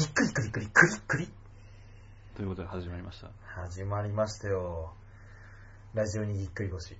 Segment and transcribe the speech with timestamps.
[0.00, 1.28] ぎっくりくりくりくりくり。
[2.34, 3.28] ということで始まりました。
[3.60, 4.94] 始まりましたよ。
[5.92, 6.96] ラジオにぎっくり腰。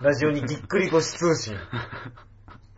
[0.00, 1.56] ラジオにぎっくり腰通信。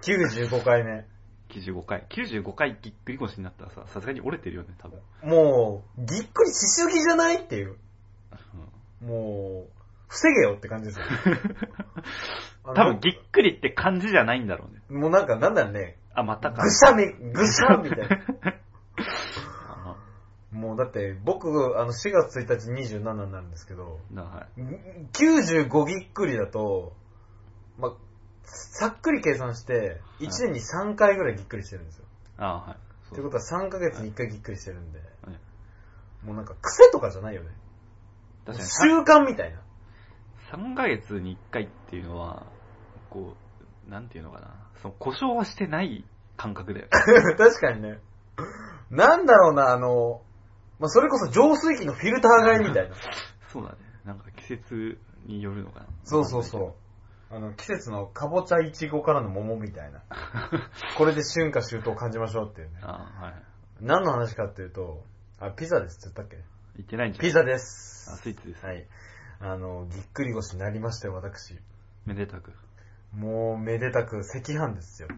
[0.03, 1.07] 95回目。
[1.49, 2.07] 95回。
[2.11, 5.01] 95回ぎっくり腰になったらさ、さすがに折れてるよね、多分。
[5.23, 7.79] もう、ぎっくりしすぎじゃないっていう。
[9.01, 9.71] もう、
[10.09, 11.07] 防げよって感じですよ。
[12.75, 14.83] 多分ぎっくりって感じじゃないんだろうね。
[15.01, 15.97] もうなんか、なんだろうね。
[16.13, 16.63] あ、またか。
[16.63, 18.09] ぐしゃみ、ぐしゃみたい
[18.43, 18.58] な。
[20.59, 24.61] あもうだって、僕、あの、4月1日27になるんですけど、だはい。
[25.13, 26.93] 95ぎっくりだと、
[27.79, 27.97] ま、
[28.45, 32.05] さっくり計算して、1年に3回ぐらいぎっくりしてるんですよ。
[32.39, 32.77] あはい。
[33.09, 35.39] そということは3ヶ月に1回ぎっくりしてるんで、はい
[36.25, 37.51] もうなんか癖とかじゃないよね。
[38.45, 39.61] 確かに習慣みたいな。
[40.51, 42.47] 3ヶ月に1回っていうのは、
[43.11, 43.37] こ
[43.87, 44.55] う、なんていうのかな。
[44.83, 46.05] その故障はしてない
[46.37, 46.89] 感覚だよ。
[47.39, 48.01] 確かにね。
[48.91, 50.23] なんだろうな、あの、
[50.79, 52.97] まあ、それこそ浄水器のフィルター替えみたいな。
[53.49, 53.77] そうだね。
[54.05, 55.87] なんか季節によるのかな。
[56.05, 56.77] そうそうそ
[57.31, 57.35] う。
[57.35, 60.03] あの、季節のかぼちゃいちごからの桃みたいな。
[60.97, 62.79] これで春夏秋冬を感じましょうっていうね。
[62.83, 63.35] あはい。
[63.81, 65.05] 何の話かっていうと、
[65.39, 66.45] あ、ピザですって言ったっけ？
[66.77, 67.23] 言ってないんじゃん。
[67.23, 68.17] ピザであ、す。
[68.17, 68.65] スイーツです。
[68.65, 68.87] はい。
[69.41, 71.59] あの、ぎっくり腰になりましたよ、私。
[72.07, 72.53] めでたく。
[73.13, 75.09] もう、めでたく赤飯ですよ。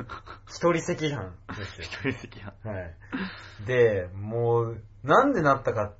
[0.48, 1.84] 一人赤飯ですよ。
[1.84, 2.68] 一人赤飯。
[2.68, 2.96] はい。
[3.66, 5.94] で、もう、なんでなったかっ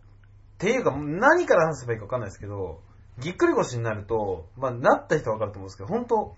[0.58, 2.80] ていうか、何から話せばいいか分かんないですけど、
[3.18, 6.36] ぎっくり腰になると、まあ、なった人は分かると思うんですけど、本当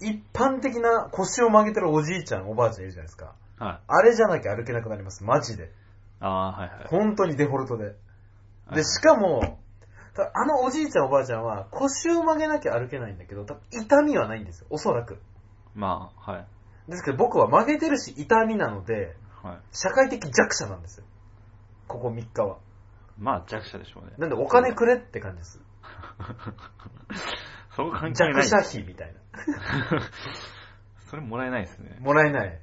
[0.00, 3.34] 一般的な腰を曲げてるおじいちゃん、おばあちゃんいるじゃないですか。
[3.58, 3.80] はい。
[3.86, 5.72] あれじゃなきゃ歩けなくなります、マジで。
[6.20, 6.86] ああ、はいはい。
[6.88, 7.84] 本当にデフォルトで。
[7.84, 7.94] はい
[8.74, 9.60] で、しかも、
[10.14, 15.18] たあのおじいちゃんおばあちゃんは腰を曲げなきゃ歩けないんだけど、多分痛みはないんですよ、おそらく。
[15.74, 16.46] まあ、はい。
[16.90, 19.60] ですけど僕は曲げてるし痛みなので、はい。
[19.72, 21.04] 社会的弱者なんですよ。
[21.86, 22.58] ここ3日は。
[23.18, 24.12] まあ、弱者でしょうね。
[24.18, 25.60] なんでお金くれって感じです。
[27.76, 28.48] そこ関係ない。
[28.48, 29.20] 弱者費みたいな。
[31.10, 31.96] それもらえないですね。
[32.00, 32.48] もらえない。
[32.48, 32.60] はい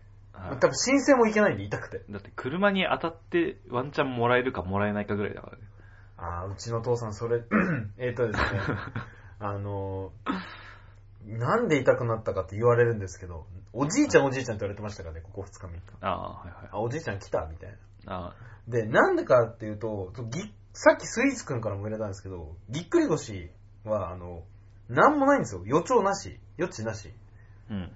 [0.60, 2.04] 多分申請もいけないんで痛くて。
[2.10, 5.64] だって車に当たってワンチャンもらえるかもらえないかぐらいだからね。
[6.18, 7.42] ああ、うちの父さんそれ、
[7.98, 8.46] えっとですね、
[9.40, 13.48] あのー、なんで痛くなったかって言われるんですけど、
[13.78, 15.82] おじいちゃんおじいちゃんって言われてましたからね、ここ2日3日。
[16.02, 16.70] ああ、はいはい。
[16.72, 18.28] あ、おじいちゃん来たみたいな。
[18.28, 18.36] あ
[18.68, 20.42] で、なんでかっていうと、ぎ
[20.74, 23.52] さっきスイーツくんからも入れたんですけど、ぎっくり腰
[23.84, 24.44] は、あの、
[24.90, 25.62] なんもないんですよ。
[25.66, 26.40] 予兆なし。
[26.58, 27.14] 予知なし。
[27.70, 27.96] あ、うん。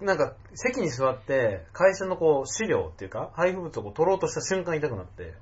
[0.00, 5.34] なんか、席に座って、会社のこう、資料っていうか、配布物をこう取ろうとした瞬間痛くなって、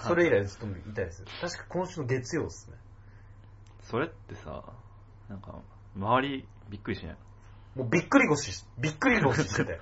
[0.00, 1.24] それ以来ずっと痛いです。
[1.40, 2.76] 確か今週の月曜ですね。
[3.82, 4.64] それってさ、
[5.28, 5.60] なんか、
[5.94, 7.16] 周りびっくりしない？
[7.76, 9.80] もうびっくり腰し、びっくり腰して て。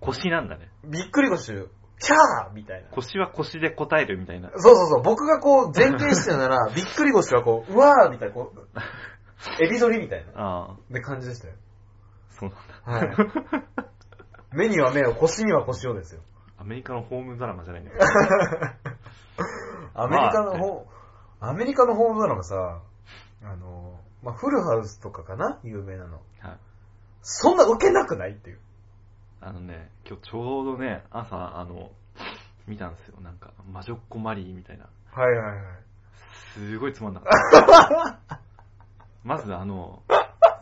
[0.00, 0.70] 腰なんだね。
[0.84, 2.88] びっくり腰、キャーみたいな。
[2.90, 4.50] 腰は腰で答えるみたいな。
[4.50, 8.68] そうそうそう、僕がこう前傾してるなら、 びっくり腰はこう、うわーみたいな、こう、
[9.62, 11.54] エビ反りみたいな、ああ、で感じでしたよ。
[12.30, 12.50] そう
[12.86, 13.08] なんだ。
[13.08, 13.16] はい。
[14.52, 16.22] 目には目を、腰には腰をですよ。
[16.56, 17.98] アメリカのホームドラマじゃないんだけ
[19.94, 20.86] アメリカのホ、
[21.40, 22.80] アメリカのホームドラマさ、
[23.42, 26.10] あの、まあ、フルハウスとかかな有名なの。
[26.10, 26.48] ど。
[26.48, 26.58] はい。
[27.22, 28.58] そんな受けなくないっていう。
[29.40, 31.90] あのね、今日ちょうどね、朝、あの、
[32.66, 33.20] 見たんですよ。
[33.20, 34.88] なんか、魔女っ子マリーみたいな。
[35.12, 35.88] はいはいはい。
[36.54, 38.40] すごいつまんなかった。
[39.22, 40.02] まずあの、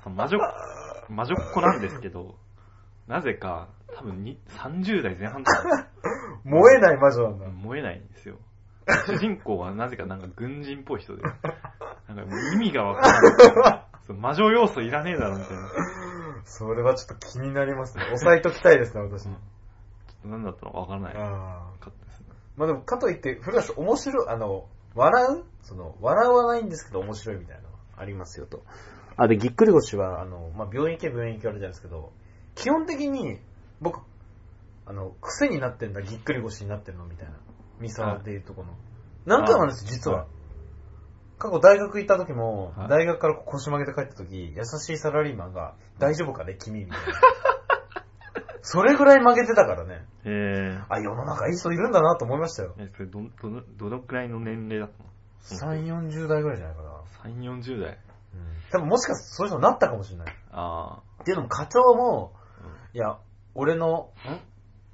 [0.03, 0.39] その魔女、
[1.09, 2.37] 魔女っ子なんですけど、
[3.07, 5.89] なぜか、多分に30代前半とか
[6.45, 7.47] 燃えない魔女なんだ。
[7.49, 8.37] 燃えないんですよ。
[9.07, 11.45] 主人公はなぜかなんか軍人っぽい人で、 なんか
[12.15, 13.87] もう意味がわからない。
[14.07, 15.69] そう魔女要素いらねえだろみたいな。
[15.69, 15.75] ちょ
[16.45, 18.05] それはちょっと気になりますね。
[18.05, 19.27] 押さえときたいですね、私。
[19.27, 19.33] っ
[20.23, 21.91] と何だったのかわからないかああ。
[22.57, 25.45] まあでも、かといって、フルハウス面白い、あの、笑う？
[25.63, 28.63] その、笑わないんですけど面白いみたいなのがありますよと。
[29.17, 32.13] あ、で、ぎっくり腰は、あの、まあ、病院行け病院行けあるじゃないですけど、
[32.55, 33.41] 基本的に、
[33.81, 34.01] 僕、
[34.87, 37.33] あの、癖になってんだ、ぎっくり腰になってるのみたいな。
[37.81, 38.75] ミサワっていうところの。
[39.27, 40.19] 何回もあるんですよ、実は。
[40.19, 40.27] はい
[41.39, 47.05] 過去大学行った時も、はい大学から腰曲げて帰った時、優しいサラリーマンが、大丈夫かね、君みたいな。
[48.63, 50.07] それぐらい曲げてたからね。
[50.25, 52.75] へあ、世の中いい人いるんだなと思いましたよ。
[52.79, 52.85] え。
[52.85, 57.03] え、それど、どの、どのくらいの年齢だったの？3、40代ぐらいじゃないかな。
[57.23, 57.99] 3、40代。
[58.73, 60.37] 多分もしかしたらそういう人になったかもしれない。
[60.51, 63.19] あっていうのも課長も、あ、いや、
[63.55, 64.13] 俺の、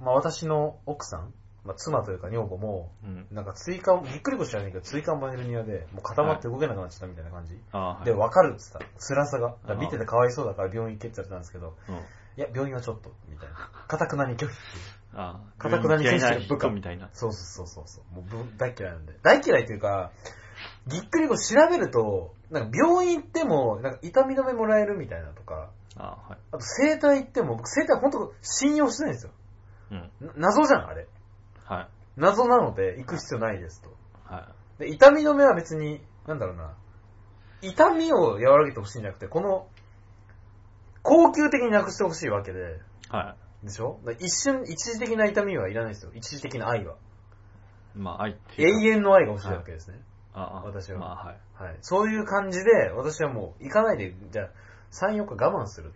[0.01, 1.33] んまあ私の奥さん、
[1.65, 3.27] まあ妻というか女房も、うん。
[3.29, 3.35] うん。
[3.35, 7.57] なんか追加、ぎっくり腰じゃないけど、追加マヘルニアで、もう固まって動けなくなっちゃったみたいな感じ。
[7.71, 8.05] ああ、はい。
[8.05, 8.99] で、わかるって言った。
[8.99, 9.55] 辛さが。
[9.67, 11.95] だ見ててかわいそうだから病院行けって言われたんですけど、うん。
[11.95, 11.99] い
[12.37, 13.55] や、病院はちょっと、みたいな。
[13.87, 14.53] かたくなに拒否っていう。
[15.15, 15.61] ああ。
[15.61, 17.09] かたくなに接してる部下人みたいな。
[17.13, 18.15] そうそうそうそう。
[18.15, 19.13] もうぶ大嫌いなんで。
[19.21, 20.11] 大嫌いっていうか、
[20.87, 26.39] ぎっくり腰調べると、なんか病院行っても、なんか痛み止めもらえるみたいなとか、ああ、はい。
[26.51, 29.31] あと整体行っても、僕整体本当信用してないんですよ。
[29.91, 30.11] うん。
[30.39, 31.07] な謎じゃん、あれ。
[31.73, 31.87] はい。
[32.17, 33.89] 謎なので行く必要ないですと。
[34.25, 34.49] は
[34.79, 36.73] で、痛み止めは別に、なんだろうな、
[37.61, 39.67] 痛みを和らげてほしいんじゃなくて、この、
[41.01, 43.15] 高級的になくしてほしいわけで、い。
[43.15, 43.99] はでしょ？
[44.03, 46.11] だから一瞬、一時的な痛みはいらないですよ。
[46.13, 46.95] 一時的な愛は。
[46.95, 46.97] い。
[47.97, 50.01] まあ、愛っていう遠の愛が欲しいわけですね。
[50.33, 51.37] ああ、私はまあ、はい。
[51.55, 51.77] はい。
[51.81, 54.49] そういう感じで、私はもう行かないで、じゃあ、
[54.91, 55.93] 3、4日我慢する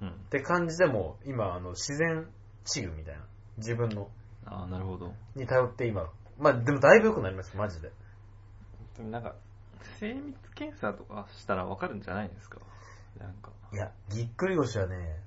[0.00, 0.08] うん。
[0.08, 2.26] って感じでもう、今、あの、自然
[2.64, 3.24] 治癒みたいな。
[3.58, 4.08] 自分の、
[4.46, 5.14] ああ、なるほど。
[5.34, 6.08] に頼って今。
[6.38, 7.92] まあ、でもだいぶ良くなりました、マジで。
[8.96, 9.34] でもなんか、
[10.00, 12.58] 精密検査とかしたらわかるんじゃないですか？
[13.18, 15.20] なんか、いや、ぎっくり腰はね、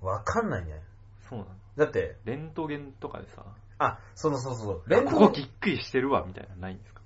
[0.00, 0.82] わかんないね。
[1.28, 1.50] そうなの。
[1.76, 3.44] だって、レントゲンとかでさ、
[3.78, 4.88] あ、そうそうそうそう。
[4.88, 7.00] レントここぎっくりしてるわ、みたいなのないんですか？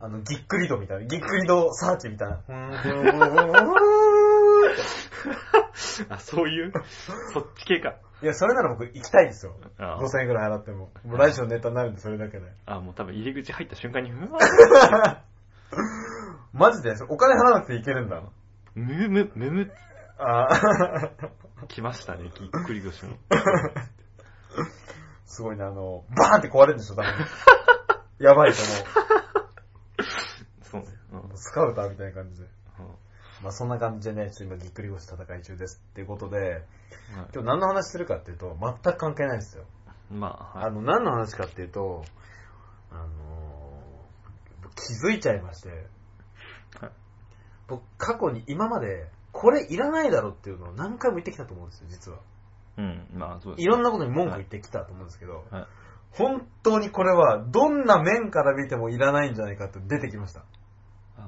[0.00, 1.04] あの、ぎっくり度みたいな。
[1.06, 2.36] ぎっくり度サーチみたいな。
[2.46, 3.80] ふーんふーんふーんふーんふー
[5.03, 5.03] ん
[6.08, 6.72] あ、そういう？
[7.32, 7.94] そっち系か。
[8.22, 9.54] いや、それなら僕行きたいですよ。
[9.78, 10.90] あ5000円くらい払っても。
[11.04, 12.46] もうラジオネタになるんで、それだけで。
[12.66, 14.38] あ、もう多分入り口入った瞬間に、う わ
[16.52, 16.94] マジで？
[17.08, 18.22] お金払わなくていけるんだ。
[18.74, 19.72] むむ、むむ、
[20.18, 23.16] あー来ましたね、ぎっくり腰の。
[25.26, 27.12] すごいね、あの、バーンって壊れるんでしょ、多分。
[28.18, 28.56] やばいと
[30.62, 30.86] そうね。
[31.12, 31.36] うん思う。
[31.36, 32.48] スカウターみたいな感じで。
[33.44, 36.62] うんまあそんな感じでね、ちょっと今ぎっくり腰戦い中ですっていうことで、はい
[37.34, 39.64] 今日何の話するかっていうと、全く関係ないですよ。
[40.10, 42.04] まあ、はいあの、何の話かっていうと、
[42.90, 43.64] あのー
[44.76, 45.68] 気づいちゃいまして、
[46.80, 46.90] はい
[47.68, 52.18] 僕過去に今まで、これいらないだろっていうのを何回も言ってきたと思うんですよ、実は。
[52.76, 55.66] うん、まあそうですいろんなことに文句言ってきたと思うんですけど、はい
[56.16, 60.44] 本当にこれはどんな面から見てもいらないんじゃないかって出てきました。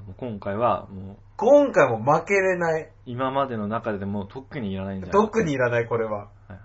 [0.07, 2.91] あもう今回は、もう、今回も負けれない。
[3.05, 5.25] 今までの中でも特にいらないんじゃない？
[5.25, 6.29] 特にいらないこれは。
[6.47, 6.59] はい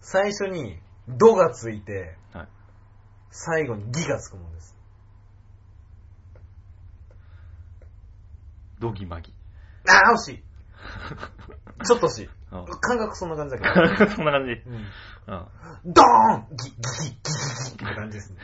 [0.00, 2.48] 最初に、ドがついて、はい
[3.30, 4.76] 最後にギがつくもんです。
[8.80, 9.34] ドギマギ。
[9.88, 10.44] あー、惜しい。
[11.84, 12.30] ちょっと惜しい。
[12.50, 14.06] あ感覚そんな感じだけど。
[14.14, 14.52] そんな感じ。
[14.52, 14.86] うん
[15.26, 15.46] あ
[15.84, 18.38] ドーンギ、ギ、ギ、ギ、ギ、ギって感じですね。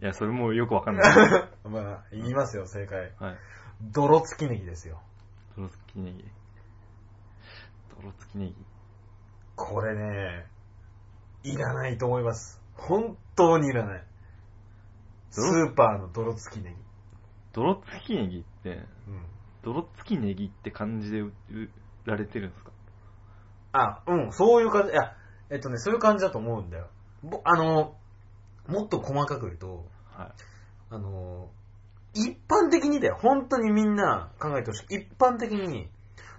[0.00, 1.14] いや、それもよくわかんない。
[1.68, 3.12] まあ、言いますよ、正解。
[3.18, 3.38] はい。
[3.80, 5.00] 泥付きネギですよ。
[5.56, 6.24] 泥付きネギ。
[8.00, 8.66] 泥付きネギ。
[9.54, 10.46] これね、
[11.44, 12.62] いらないと思います。
[12.74, 14.04] 本当にいらない。
[15.30, 16.76] スーパーの泥付きネギ。
[17.52, 18.70] 泥付きネギって、
[19.08, 19.26] うん。
[19.62, 21.32] 泥付きネギって感じで売
[22.04, 22.70] られてるんですか？
[23.72, 25.16] あ、うん、そういう感じ、いや、
[25.50, 26.88] えっとね、そういう感じだと思うんだよ。
[27.22, 27.96] ぼあの、
[28.68, 29.86] もっと細かく言うと、
[30.16, 30.28] はい。
[30.90, 31.48] あの、
[32.14, 34.96] 一般的にだよ、本当にみんな考えてほしい。
[34.96, 35.88] 一般的に、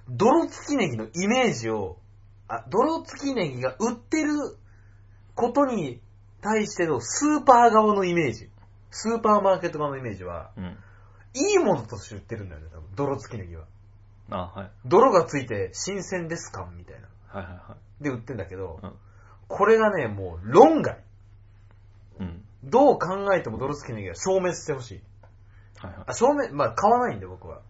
[0.09, 1.97] 泥付きネギのイメージを、
[2.47, 4.57] あ、泥付きネギが売ってる
[5.35, 6.01] ことに
[6.41, 8.49] 対してのスーパー側のイメージ。
[8.89, 10.77] スーパーマーケット側のイメージは、うん。
[11.33, 12.95] いいものとして売ってるんだよね、多分。
[12.95, 13.65] 泥付きネギは。
[14.29, 14.71] あ、はい。
[14.85, 16.67] 泥がついて新鮮ですか？
[16.75, 17.07] みたいな。
[17.27, 18.03] はいはいはい。
[18.03, 18.93] で売ってんだけど、うん
[19.49, 21.01] これがね、もう論外。
[22.67, 22.71] うん。
[22.71, 25.01] どう考えても泥付きネギは消滅してほしい。
[25.79, 26.03] はいはい。
[26.07, 27.61] あ、消滅、まあ買わないんで僕は。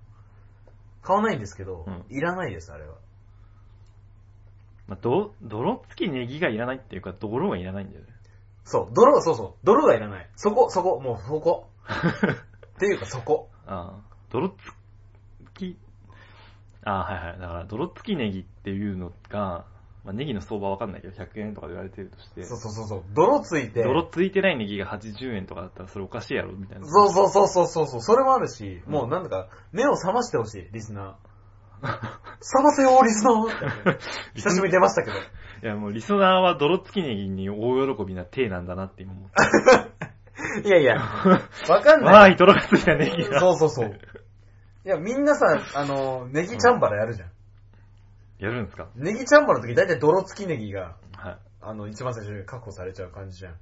[1.01, 2.95] 買わないんですけど、うんいらないです、あれは。
[4.87, 8.07] まあ、ど、泥付きネギがいらないっていうか、泥がいらないんだよね。
[8.63, 10.29] そう、泥、そうそう、泥がいらない。
[10.35, 11.69] そこ、そこ、もうそこ。
[11.87, 13.49] っていうかそこ。
[13.65, 14.57] ああ、泥付
[15.53, 15.77] き、
[16.83, 17.39] ああ、はいはい。
[17.39, 19.65] だから、泥付きネギっていうのが、
[20.07, 23.03] まあ、ネギの相場はわかんないけど、100円とかで言われてるとして、そうそうそうそう。
[23.13, 23.83] 泥ついて。
[23.83, 26.87] 泥ついてないネギが80円とかだったらそれおかしいやろみたいな。
[26.87, 28.01] そうそうそうそうそうそう。
[28.01, 31.87] それもあるし、うんもうなんだか、目を覚ましてほしい、リスナー。
[32.39, 33.97] 覚ませよ、リスナー
[34.33, 35.17] 久しぶりに出ましたけど。
[35.17, 35.19] い
[35.61, 40.63] やもうリスナーは泥付きネギに大喜びな体なんだなって今思って。
[40.65, 40.95] いやいや、
[41.67, 42.31] わかんわない。
[42.31, 43.41] ーい、泥がついたネギが。
[43.41, 43.99] そうそうそう。
[44.85, 47.29] いや、みんなさ、あの、ネギチャンバラやるじゃん。
[48.39, 48.87] やるんですか？
[48.95, 51.37] ネギチャンバラの時大体泥付きネギが、はい。
[51.61, 53.55] あの、一番最初に確保されちゃう感じじゃん。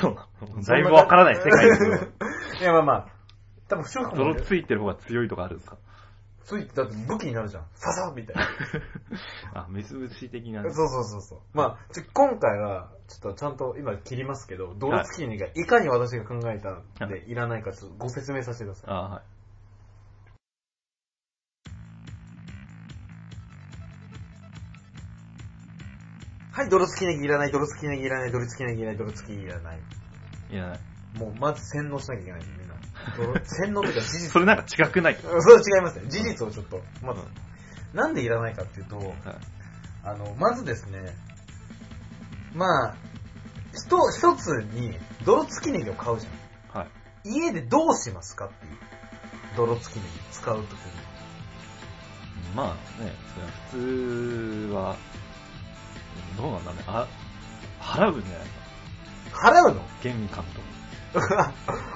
[0.00, 0.62] そうなの。
[0.62, 1.94] だいぶわからない世界ですよ。
[2.60, 3.08] いや、まあまあ、
[3.68, 5.76] 多分、主婦も泥ついてる方が強いとかあるんですか？
[6.42, 7.64] ついて、だって武器になるじゃん。
[7.74, 8.42] ささみたいな。
[9.62, 10.62] あ、メス虫的な。
[10.62, 11.38] そうそうそうそう。
[11.52, 18.90] まあ、ちょ今回は、ちょっとちゃんと今切りますけど、泥付きネギがいかに私が考えたんでいらないかちょっとご説明させてください。
[18.90, 19.22] あはい。
[26.58, 29.78] はい、泥付きネギいらない、泥付きネギいらない、泥付きネギいらない、泥付きいらない。
[30.50, 30.76] いや、
[31.16, 32.74] もう、まず洗脳しなきゃいけないみんな。
[33.16, 34.28] 泥洗脳というか事実。
[34.32, 35.14] それなんか違くない？
[35.14, 36.10] うんそれは違いますね。
[36.10, 37.20] 事実をちょっと、まず、
[37.94, 39.08] なんでいらないかっていうと、はい
[40.02, 41.14] あの、まずですね、
[42.54, 42.94] まあ、
[43.72, 46.80] ひと、一つに泥付きネギを買うじゃん。
[46.80, 46.88] はい。
[47.36, 48.72] 家でどうしますかっていう。
[49.56, 50.92] 泥付きネギ使うときに。
[52.56, 53.76] まあね、それは普
[54.70, 54.96] 通は、
[56.38, 56.78] どうなんだね。
[56.86, 57.06] あ、
[57.80, 58.48] 払うんじゃない
[59.32, 59.68] か。
[59.68, 59.82] 払うの？
[60.02, 61.20] 玄関と。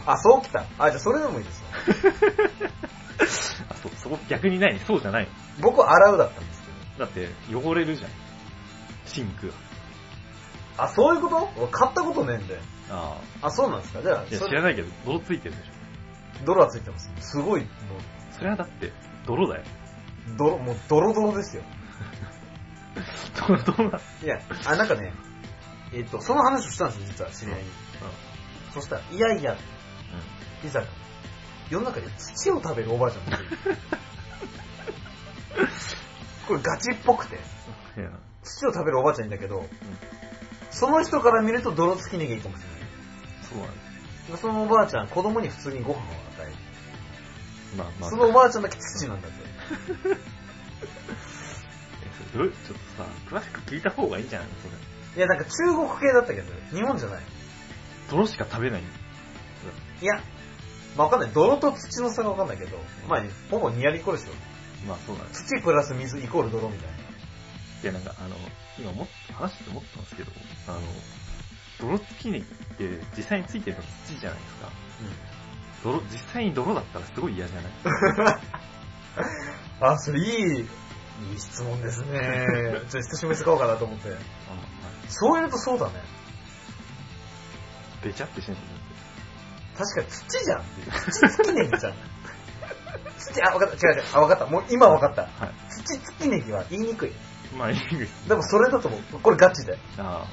[0.06, 0.64] あ、そうきた。
[0.78, 1.66] あ、じゃあそれでもいいですよ。
[3.70, 5.28] あ、そう、そこ逆にないそうじゃない
[5.60, 6.68] 僕は洗うだったんですけ
[6.98, 7.04] ど。
[7.06, 8.10] だって、汚れるじゃん。
[9.06, 9.54] シンクが。
[10.78, 11.50] あ、そういうこと？
[11.56, 12.58] 俺買ったことねえんで。
[12.90, 14.02] ああ、そうなんですか？
[14.02, 15.72] じゃああ。、いや、それ知らないけど、泥ついてるでしょ。
[16.44, 17.10] 泥はついてます。
[17.20, 17.68] すごい、も
[18.32, 18.92] それはだって、
[19.26, 19.62] 泥だよ。
[20.34, 21.62] う、泥、もうドロドロですよ。
[23.48, 24.00] 泥、泥だ。
[24.22, 25.12] いや、あ、なんかね、
[25.92, 27.70] えっ、と、その話をしたんですよ、実は、知り合いに。
[28.72, 29.56] そしたら、いやいや、
[30.64, 30.84] いざ、
[31.70, 33.46] 世の中で土を食べるおばあちゃんもいる。
[36.46, 37.38] これガチっぽくて、
[38.42, 39.66] 土を食べるおばあちゃんいるんだけど、
[40.70, 42.78] その人から見ると泥付きネギいいかもしれない。
[43.42, 43.72] そうなんだ。
[44.38, 46.52] そのおばあちゃん、子供に普通にご飯を与える。
[47.76, 48.10] まあまあ。
[48.10, 49.36] そのおばあちゃんだけ土なんだって。
[52.34, 52.71] えそれ
[53.72, 54.48] 聞いた方がいいんじゃない？
[54.48, 54.74] のそれ。
[55.16, 57.22] いや、なんか中国系だったけど、日本じゃない。
[58.10, 58.84] 泥しか食べないい
[60.04, 60.16] や、
[60.96, 61.30] まあ、わかんない。
[61.32, 62.76] 泥と土の差がわかんないけど、
[63.08, 64.26] まあ、ほぼニアリコでしょ。
[64.86, 65.46] まあそうなんです。
[65.46, 66.96] 土プラス水イコール泥みたいな。
[66.96, 68.36] いやなんかあの、
[68.78, 70.32] 今も話してて思ったんですけど、
[70.68, 70.80] あの、
[71.80, 74.68] 泥付きネギって実際についてるの土じゃないですか。
[75.84, 77.72] 泥、実際に泥だったらすごい嫌じゃない？
[79.80, 80.68] あ、それいい、
[81.30, 82.46] いい質問ですね。
[82.48, 84.08] ちょっと久しぶりに使おうかなと思って。
[84.08, 84.20] あはい
[85.08, 85.92] そうやるとそうだね。
[88.02, 88.60] べちゃってしてんの
[89.76, 90.62] 確かに土じゃん。
[91.10, 91.94] 土付きネギじゃん。
[93.18, 93.88] 土、あ、わかった。
[93.88, 94.02] 違う違う。
[94.14, 94.46] あ、わかった。
[94.46, 95.22] もう今わかった。
[95.22, 95.54] はい。
[95.70, 97.12] 土付きネギは言いにくい。
[97.56, 98.28] まあいいです。
[98.28, 99.00] でもそれだと思う。
[99.20, 99.78] これガチで。
[99.98, 100.26] あ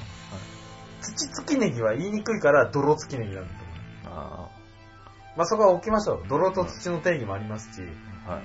[1.02, 3.64] 土付きネギは言いにくいから泥付きネギなんだと
[4.10, 4.18] 思う。
[4.18, 4.50] あ、あ
[5.36, 6.24] まあそこは置きましょう。
[6.28, 7.82] 泥と土の定義もありますし、
[8.26, 8.42] あ、はい。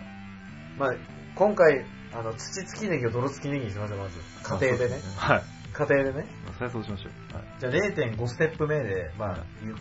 [0.78, 0.94] まあ
[1.36, 1.86] 今回、
[2.18, 4.18] あの、土付きネギを泥付きネギにしましょう、まず。
[4.44, 5.02] 家庭でね。
[5.18, 5.44] はい。
[5.74, 6.26] 家庭でね。
[6.46, 7.12] まあそれはそうしましょう。
[7.36, 7.44] はい。
[7.60, 9.76] じゃあ0.5ステップ目で、まはいあ、ゆ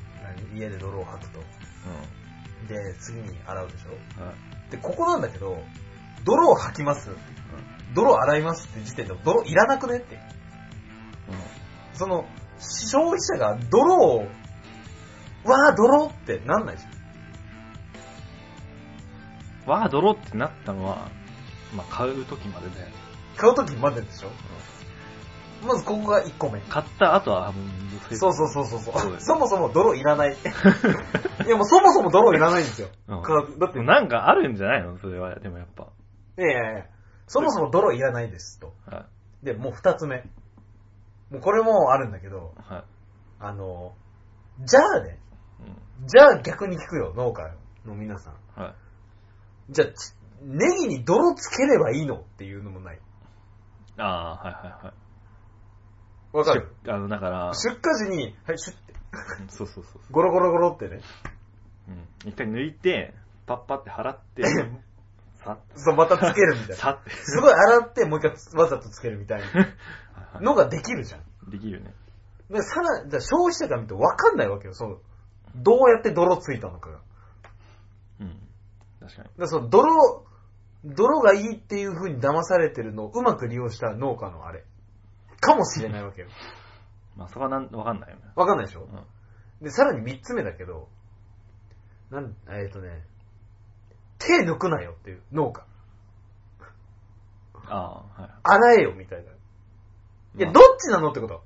[0.50, 1.38] 何家で泥を吐くと。
[2.68, 4.26] で、次に洗うでしょうん。
[4.26, 4.36] はい。
[4.72, 5.62] で、ここなんだけど、
[6.24, 7.10] 泥を吐きます。
[7.94, 10.16] 泥を洗いますって時点で泥いらなくねって。
[10.16, 10.22] うん。
[11.92, 12.26] その、
[12.58, 14.26] 消費者が泥を、
[15.44, 16.94] わー泥ってなんないじゃん。
[19.70, 21.08] わあ、泥ってなったのは、
[21.75, 22.75] まあ買う時までで、
[23.37, 24.28] 買うときまででしょ？
[25.66, 26.61] まずここが1個目。
[26.61, 27.62] 買った後は、も
[28.11, 30.37] う、そうそうそうそうそうそうそもそも泥いらない。
[31.47, 32.88] いやもうそもそも泥いらないんですよ。
[33.09, 33.23] うん
[33.59, 34.99] だって、いなんかあるんじゃないの？
[34.99, 35.88] それは、でもやっぱ。
[36.37, 36.85] やいやいや
[37.26, 38.75] そもそも泥いらないですと。
[38.87, 39.07] は
[39.43, 40.25] で、もう2つ目。
[41.31, 42.73] もうこれもあるんだけど、い。
[42.73, 42.85] はい。
[43.40, 43.95] あの、
[44.61, 45.19] じゃあね、
[46.00, 46.07] うん。
[46.07, 47.50] じゃあ逆に聞くよ、農家
[47.87, 48.61] の皆さん。
[48.61, 48.75] はい。
[49.71, 53.00] じゃあ、つネギに泥つければいいのっていうのもない。
[53.96, 56.36] ああ、はいはいはい。
[56.36, 56.74] わかる？
[56.84, 58.94] 出あの、だから、出荷時に、はい、シュッて、
[59.40, 61.00] うんそうそうそうゴロゴロゴロってね。
[61.00, 61.94] そう。
[61.94, 62.30] うん。
[62.30, 63.14] 一回抜いて、
[63.46, 64.42] パッパって払って、
[65.44, 66.74] さっそう、またつけるみたいな。
[66.76, 67.10] さって。
[67.10, 69.40] すごい洗って、もう一回わざとつけるみたい
[70.32, 71.20] なのができるじゃん。
[71.20, 71.94] いできるね。
[72.50, 74.98] で、さらに、じゃあ消費者から見ると分かんないわけよ、その、
[75.54, 77.00] どうやって泥ついたのかが。
[78.20, 78.48] うん。
[79.00, 79.28] 確かに。
[79.38, 80.26] でその泥、
[80.84, 84.64] 泥がいいっていう風に騙されてるのをうまく利用した農家のあれ。
[85.40, 86.28] かもしれないわけよ。
[87.16, 88.22] まあ、そこはなん、わかんないよね。
[88.34, 88.82] わかんないでしょ？
[88.82, 89.64] うん。
[89.64, 90.88] で、さらに三つ目だけど、
[92.10, 93.06] なん、えっ、とね、
[94.18, 95.64] 手抜くなよっていう農家。
[97.66, 98.30] ああ、はい。
[98.42, 99.30] 洗えよみたいな。
[99.30, 99.34] い
[100.38, 101.42] や、まあどっちなのってこと？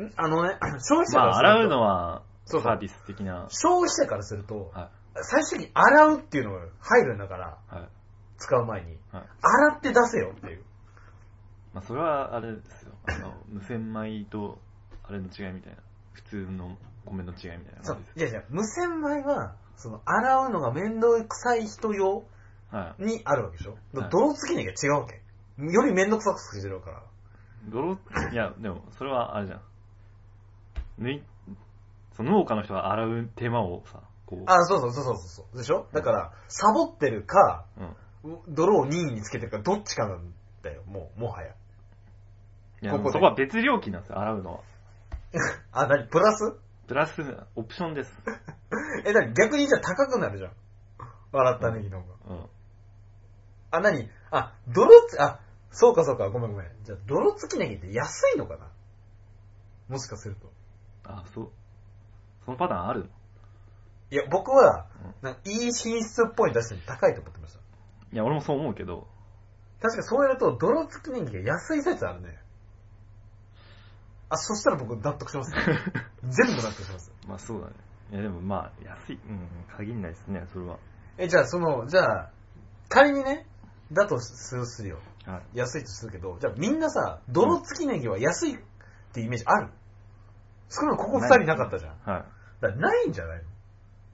[0.00, 0.12] ん？
[0.16, 3.46] あのね、 消費者まあ、からすると、洗うのは、サそうそうービス的な。
[3.48, 7.74] 消費者からすると、は最終的に洗うっていうのが入るんだから、い。
[7.74, 7.88] はい。
[8.42, 8.98] 使う前に。
[9.12, 9.24] はい。
[9.42, 10.62] 洗って出せよっていう。
[11.74, 12.92] まあ、それは、あれですよ。
[13.06, 14.58] あの、 無洗米と、
[15.04, 15.78] あれの違いみたいな。
[16.12, 18.32] 普通の米の違いみたいなそう感じです。。
[18.32, 22.24] いやいや、無洗米は、その、洗うのが面倒くさい人用
[22.70, 23.04] はい。
[23.04, 23.72] にあるわけでしょ？
[23.98, 25.20] はい泥付きネギが違うわけ。
[25.58, 27.02] より面倒くさくしてるから。
[27.68, 27.92] 泥、
[28.32, 29.60] いや、でも、それはあれじゃん。
[30.98, 31.24] 抜い、
[32.14, 35.58] その農家の人が洗う手間をさ、こう、あ、そうそうそうそうそう。
[35.58, 35.86] でしょ？
[35.92, 37.96] だから、サボってるか、うん。
[38.48, 41.54] 泥を任意につけてるか、どっちかなんだよ、もう、もはや。
[42.82, 44.60] いや、ここでそこは別料金なんですよ、洗うのは。
[45.72, 46.58] あ、なに、プラス？
[46.86, 47.22] プラス、
[47.54, 48.12] オプションです。
[49.06, 50.52] え、なに、逆にじゃあ高くなるじゃん。
[51.32, 52.14] 笑ったネギの方が。
[52.26, 52.46] うん。
[53.70, 56.68] あ、なに、あ、泥つ、あ、そうかそうか、ごめんごめん。
[56.84, 58.70] じゃあ、泥付きネギって安いのかな？
[59.88, 60.52] もしかすると。
[61.04, 61.50] あ、そう。
[62.44, 63.10] そのパターンある
[64.10, 64.88] いや、僕は、
[65.22, 67.61] なんかいい品質っぽいの出して高いと思ってました。
[68.12, 69.06] いや、俺もそう思うけど、
[69.80, 72.38] 確かにそうやると、泥付きネギが安い説あるね。
[74.28, 75.58] あ、そしたら僕納得します、ね。
[76.22, 77.12] 全部納得します。
[77.26, 77.74] まあそうだね。
[78.12, 79.20] いや、でもまあ、安い。
[79.28, 80.78] うん、限んないですね、それは。
[81.18, 82.30] え、じゃあ、その、じゃあ、
[82.88, 83.46] 仮にね、
[83.90, 84.98] だとするするよ。
[85.26, 85.58] はい。
[85.58, 88.58] 安いとするけど、じゃあみんなさ、泥付きネギは安いっ
[89.12, 89.68] てイメージある？
[90.68, 91.98] 少なくともここ二人なかったじゃん。
[92.04, 92.62] はい。
[92.62, 93.44] らないんじゃないの？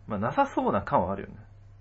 [0.07, 1.37] まあ、なさそうな感はあるよね。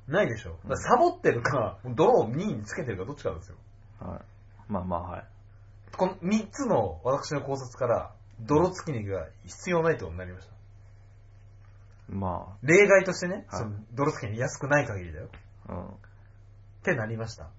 [0.07, 0.51] ないでしょ。
[0.51, 3.57] だからサボってるか、泥を2につけてるかどっちかなんですよ。
[3.99, 4.71] はい。
[4.71, 5.23] まあまあ、はい。
[5.95, 10.53] この3つの私の考察から、泥付きネギは必要ないってことになりました。
[12.09, 15.29] ま例外としてね、はいその泥付きネギ安くない限りだよ。
[15.67, 15.87] あ、うん。
[15.87, 15.89] っ
[16.83, 17.49] てなりました。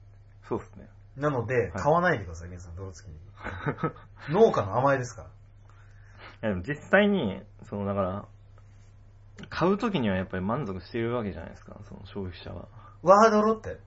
[0.49, 0.88] そうっすね。
[1.17, 4.33] なので、はい買わないでください、皆さん、泥付きネギ。
[4.33, 5.28] 農家の甘えですから。
[5.28, 5.31] い
[6.43, 8.28] やでも実際に、その、だから、
[9.50, 12.68] 買うときにはやっぱり満足しているわけじゃないですか、その消費者は。
[13.02, 13.78] ワードロって？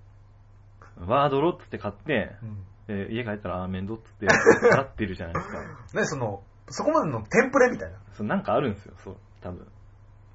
[1.05, 2.65] ワードロって買って、うん。
[3.07, 4.27] で家帰ったら、あー、面倒っつって、
[4.73, 5.61] 払ってるじゃないですか。
[5.93, 7.97] ね、その、そこまでのテンプレみたいな。
[8.13, 9.67] そうなんかあるんですよ、そう、多分。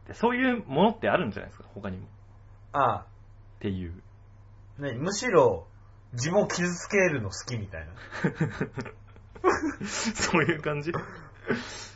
[0.06, 2.04] でそういうものってあるんじゃないですか、他にも。
[2.04, 2.08] っ
[2.72, 3.06] ああ、
[3.60, 4.02] ていう。
[4.78, 5.66] ね、むしろ、
[6.12, 7.92] 自分を傷つけるの好きみたいな。
[9.86, 10.92] そういう感じ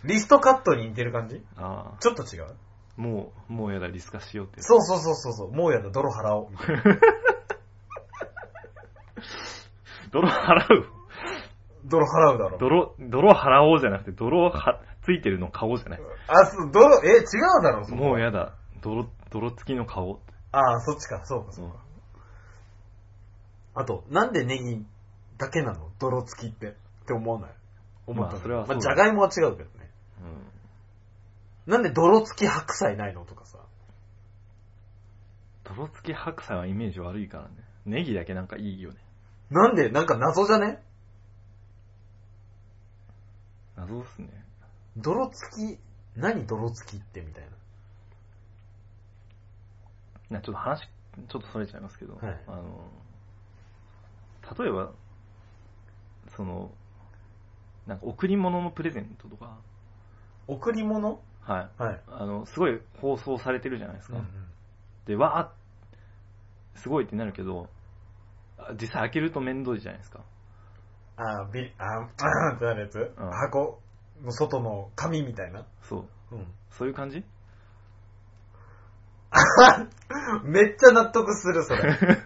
[0.05, 1.45] リストカットに似てる感じ？
[1.57, 2.45] あちょっと違う？
[2.45, 2.55] あ、
[2.97, 4.63] もう、もうやだ、リス化しようって。
[4.63, 6.51] そうそうそうそうそう、もうやだ、泥払おう。
[6.51, 6.83] みたいな
[10.13, 10.87] 泥払う？
[11.85, 12.59] 泥払うだろ。
[12.59, 16.00] 泥、泥払おうじゃなくて、泥は、ついてるの顔じゃない？
[16.29, 20.21] あ、そう、泥、え、違うだろ、そこもうやだ、泥、泥付きの顔。
[20.53, 21.79] ああ、そっちか、そうか、そううんか。
[23.75, 24.85] あと、なんでネギ
[25.39, 25.91] だけなの？
[26.00, 26.67] 泥付きって。
[26.69, 26.73] っ
[27.07, 27.50] て思わない？
[28.07, 29.91] 思ったまあそれはそうだまあ、じゃがいもは違うけどね。
[30.21, 30.60] うん。
[31.67, 33.59] なんで泥付き白菜ないのとかさ。
[35.65, 37.51] 泥付き白菜はイメージ悪いからね。
[37.87, 38.97] ネギだけなんかいいよね。
[39.51, 40.83] なんで、なんか謎じゃね？
[43.77, 44.29] 謎っすね。
[44.97, 45.79] 泥付き、
[46.17, 47.45] 何泥付きってみたい
[50.31, 52.89] なちょっと話、ちょっとそれちゃいますけど、はいあの、
[54.59, 54.93] 例えば、
[56.37, 56.71] その、
[57.87, 59.59] なんか贈り物のプレゼントとか、な。
[60.47, 61.21] 贈り物？
[61.43, 61.83] はい。
[61.83, 62.00] はい。
[62.09, 64.17] あの、すごい放送されてるじゃないですか。
[64.17, 64.26] うんうん
[65.07, 67.69] で、わーすごいってなるけど、
[68.59, 70.21] あ実際開けると面倒いじゃないですか。
[71.17, 73.81] あー、ビリ、あー、あーってなるやつ、うん箱？
[74.23, 75.67] の外の紙みたいな？
[75.83, 76.37] そう。
[76.37, 76.47] うん。
[76.71, 77.25] そういう感じ？
[80.45, 81.97] めっちゃ納得する、それ。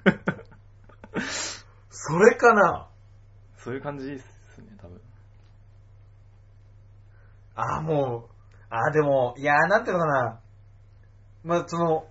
[1.90, 2.88] それかな？
[3.58, 5.00] そういう感じですね、多分。
[7.54, 8.33] あー、もう、
[8.70, 10.40] あー、でも、いやー、なんていうのかな。
[11.44, 12.06] まあ、その、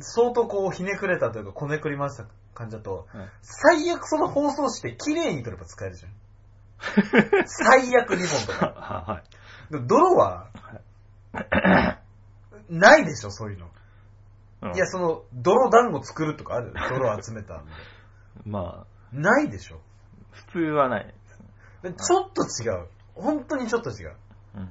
[0.00, 6.12] 相当こう、ひねくれたというか、こねくりました感じだと、はい最悪その放送して綺麗に撮れば使えるじゃん。
[7.46, 8.66] 最悪リボンとか。
[8.66, 9.72] ははい。
[9.72, 10.50] でも泥は、
[12.68, 13.66] ないでしょ、そういうの。
[14.62, 16.72] うんいや、その、泥団子作るとかある？
[16.72, 17.72] 泥集めたんで。
[18.46, 19.80] まあ、ないでしょ。
[20.32, 21.46] 普通はないですね。
[21.82, 22.88] でちょっと違う。
[23.14, 24.16] 本当にちょっと違う。
[24.56, 24.68] うん。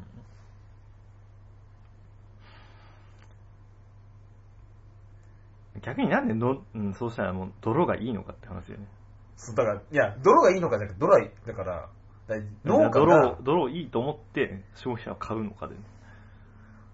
[5.85, 8.87] 逆になんでの、うん、そうしたらもう泥がいいのかって話だよね。
[9.35, 11.89] そう、だから、いや、泥がいいのかじゃなくて、泥はだから、
[12.27, 15.81] だ農家泥がを、、泥をいいと思って消費者は買うのかで、ね。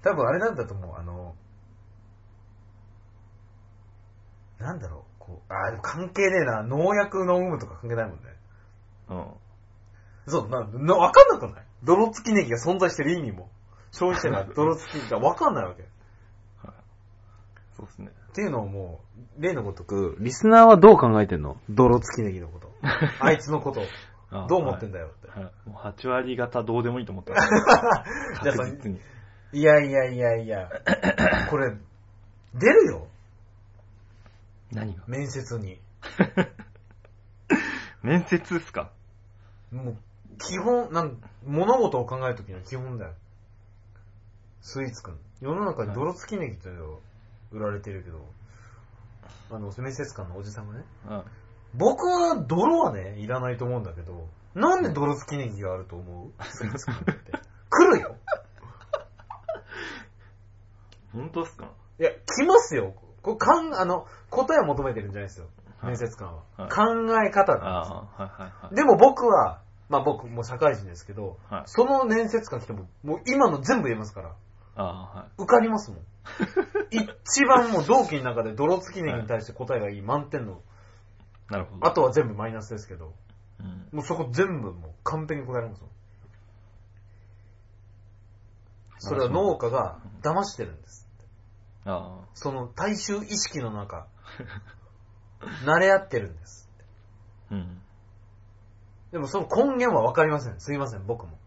[0.04, 1.36] 多分あれなんだと思う、あの、
[4.60, 8.24] なんだろう、こう、あーでも関係ねえな、農薬の有無とか関係ないもんね。
[9.10, 9.28] うん。
[10.28, 11.66] そう、な、な、わかんなくない？
[11.84, 13.50] 泥付きネギが存在してる意味も。
[13.92, 15.88] 消費者が泥付きがわかんないわけ。
[17.86, 18.12] っそうですね。
[18.34, 19.02] ていうのをも
[19.38, 21.58] う、例のごとく、リスナーはどう考えてんの？
[21.70, 22.72] 泥付きネギのこと。
[23.20, 23.82] あいつのこと。
[24.32, 25.28] あどう思ってんだよって。
[25.28, 27.38] はいはいもう8割方どうでもいいと思ってま
[28.44, 29.00] じゃあそ確実に。
[29.54, 30.70] いやいやいやいや、
[31.50, 31.76] これ、
[32.54, 33.08] 出るよ
[34.72, 35.04] 何が？
[35.08, 35.80] 面接に。
[38.02, 38.92] 面接っすか？
[39.72, 39.98] もう、
[40.38, 43.14] 基本、なん物事を考えるときの基本だよ。
[44.62, 45.20] スイーツくん。
[45.42, 46.98] 世の中に泥付きネギっていうのが
[47.52, 48.26] 売られてるけど、
[49.52, 51.24] あの、面接官のおじさんがね、うん。
[51.74, 56.32] 僕は泥はね、いらないと思うんだけど、なんで泥付きネギがあると思う？
[56.44, 57.32] スイーツ館って。
[57.70, 58.16] 来るよ
[61.14, 61.72] 本当っすか？
[62.00, 62.94] いや、来ますよ。
[63.22, 65.46] これかん、あの、答えを求めてるんじゃないですよ。
[65.80, 66.44] はい面接官は。
[66.58, 66.84] はい考
[67.24, 68.08] え方なんですよ。
[68.08, 68.76] ああ、はいはいはい。
[68.76, 74.36] でも僕は、まあ僕もう社会人ですけど、はいその面接官来ても、もう今の全部言えますから。
[74.76, 75.32] ああ、はい。
[75.38, 76.00] 受かりますもん。
[76.92, 80.62] 一番もう同期の中で泥付きネギに対して答えがいい満点の、
[81.50, 81.88] なるほど。
[81.88, 83.14] あとは全部マイナスですけど、
[83.60, 83.88] うん。
[83.92, 85.92] もうそこ全部もう完璧に答えられますもん。
[89.00, 91.10] それは農家が騙してるんです。
[91.86, 94.08] あその大衆意識の中、
[95.66, 96.70] 慣れ合ってるんです。
[97.50, 97.82] あ、うん。
[99.12, 100.60] でもその根源はわかりません。
[100.60, 101.40] すいません、僕も。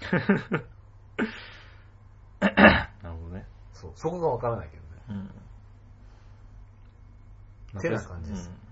[3.82, 4.88] そう、そこがわからないけどね。
[7.74, 7.80] うん。
[7.80, 8.62] てな感じですうん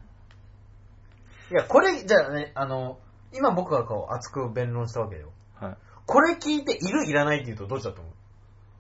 [1.53, 3.01] いや、これ、じゃあね、あの、
[3.33, 5.33] 今僕がこう熱く弁論したわけよ。
[5.57, 8.15] はこれ聞いているいらないって言うとどっちだと思う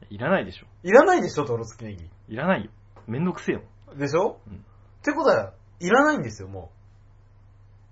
[0.09, 0.15] い。
[0.15, 0.67] いらないでしょ。
[0.85, 2.09] いらないでしょ、泥付きネギ。
[2.29, 2.71] いらないよ。
[3.09, 3.63] めんどくせえよ。
[3.97, 6.71] でしょ、うんってことは、いらないんですよ、も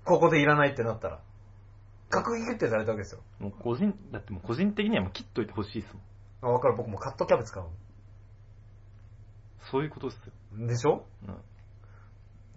[0.05, 0.07] う。
[0.07, 1.21] ここでいらないってなったら。
[2.11, 3.23] 閣議決定されたわけですよ。
[3.39, 6.03] もう個人、だってもう個人的にはもう切っといてほしいですもん。
[6.43, 7.67] あ、わかる、僕もカットキャベツ買う
[9.71, 10.33] そういうことですよ。
[10.57, 10.67] の。
[10.67, 11.07] でしょ？
[11.27, 11.35] うん。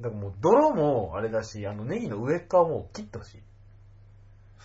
[0.02, 3.42] だからもう、泥もあれだし、あのネギの上っ側も切ってほしい。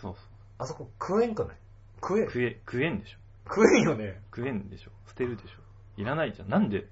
[0.00, 0.24] そうそう。
[0.58, 1.56] あそこ食えんくない
[2.02, 3.18] 食えん食え、食えんでしょ。
[3.48, 4.20] 食えんよね？
[4.34, 4.90] 食えんでしょ。
[5.08, 5.58] 捨てるでしょ。
[5.96, 6.48] いらないじゃん。
[6.48, 6.86] なんで、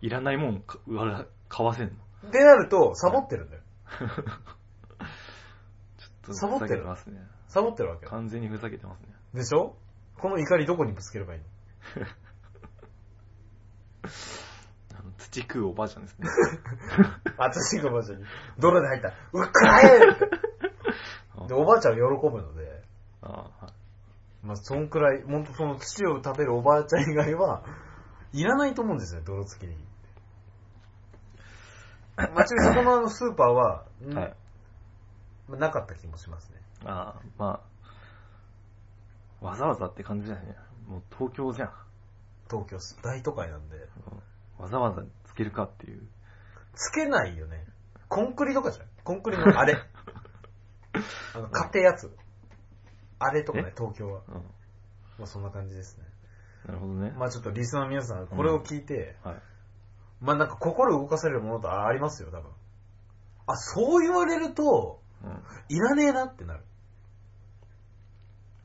[0.00, 1.94] いらないもんかうわ買わせんの？
[2.28, 3.62] ってなると、サボってるんだよ。
[3.98, 4.08] ちょっ
[6.26, 7.20] とサボってるふざけてますね。
[7.48, 7.90] サボってる？
[7.90, 8.04] わけ？
[8.04, 8.10] よ。
[8.10, 9.08] 完全にふざけてますね。
[9.34, 9.76] でしょ？
[10.18, 11.46] この怒りどこにぶつければいいの？
[15.32, 16.28] あの土食うおばあちゃんですね。
[17.38, 18.24] 熱しいおばあちゃんに、
[18.58, 19.08] 泥で入った？
[19.08, 20.30] ら、うっくらえって。
[21.38, 22.82] あで、おばあちゃんは喜ぶので、
[23.22, 27.62] あはいまあ、そんくらい、ほんとその土を食べるおばあちゃん以外は、
[28.32, 29.84] いらないと思うんですよ、泥付きネギ。
[32.34, 34.14] まあ、ちなみにそこのスーパーは、ん？
[34.14, 34.36] はい。
[35.48, 36.60] まあなかった気もしますね。
[36.84, 37.60] ああ、ま
[39.42, 40.56] あ、わざわざって感じだよね。
[40.86, 41.72] もう東京じゃん。
[42.50, 43.88] 東京市大都会なんで。
[44.58, 46.02] わざわざつけるかっていう。
[46.74, 47.64] つけないよね。
[48.08, 48.86] コンクリとかじゃん。
[49.04, 49.74] コンクリのあれ。
[51.34, 52.14] あの、買ってやつ。
[53.18, 54.22] あれとかねえ、東京は。
[54.28, 54.34] うん。
[55.18, 56.04] まあそんな感じですね。
[56.66, 57.12] なるほどね。
[57.16, 59.42] まあちょっとリスナーの皆さん、これを聞いて、はい。
[60.20, 62.50] まあなんか心動かされるものとありますよ、多分。
[63.46, 65.42] あ、そう言われると、うん。
[65.68, 66.64] いらねえなってなる。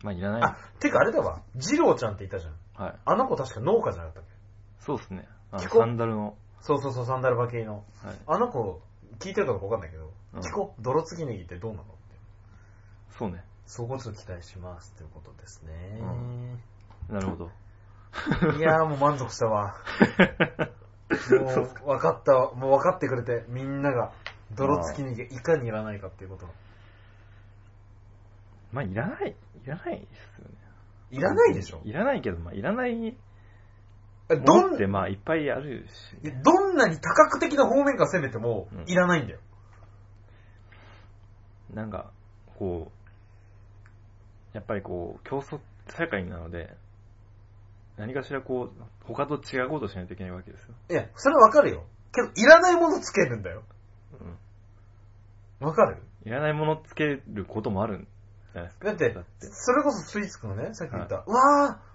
[0.03, 0.43] まあ、いらない。
[0.43, 1.41] あ、てかあれだわ。
[1.55, 2.83] 二郎ちゃんって言ったじゃん。
[2.83, 2.99] はい。
[3.05, 4.29] あの子確か農家じゃなかったっけ？
[4.85, 5.27] そうですね。
[5.51, 6.37] あのサンダルの。
[6.67, 7.85] そうそうそう、サンダルバケイの。
[8.03, 8.15] はい。
[8.27, 8.81] あの子、
[9.19, 10.81] 聞いてるかどうかわかんないけど、うん聞こう。
[10.81, 11.93] 泥継ぎネギってどうなのって。
[13.17, 13.41] そうね。
[13.65, 16.01] そこちょっと期待しますっていうことですね。
[17.09, 17.51] なるほど。
[18.59, 19.75] いやーもう満足したわ。
[21.31, 22.53] もう分かったわ。
[22.53, 24.11] もう分かってくれて、みんなが
[24.51, 26.47] 泥付きネギがいかにいらないかっていうこと。
[28.73, 29.35] まあ、いらない。
[29.63, 30.57] いらないですよね。
[31.11, 33.17] いらないでしょいらないけど、まあ、いらない
[34.35, 39.39] どんのって、まあ、いっぱいあるし、いやどんなに多角的な方面から攻めてもうん、いらないんだよ。
[41.73, 42.11] なんか、
[42.57, 42.91] こ
[44.53, 45.59] う、やっぱりこう、競争
[45.95, 46.75] 社会なので、
[47.97, 50.75] 何かしらこう、他と違うことをしないといけないわけですよ。
[50.89, 51.85] いや、それは分かるよ。
[52.11, 53.63] けど、いらないものつけるんだよ。
[54.19, 54.37] うん。
[55.59, 56.03] 分かる？
[56.25, 58.07] いらないものつけることもあるん
[58.53, 58.87] じゃないですか。
[58.89, 61.86] だってだって、それこそスイーツくんがね、さっき言った、うわー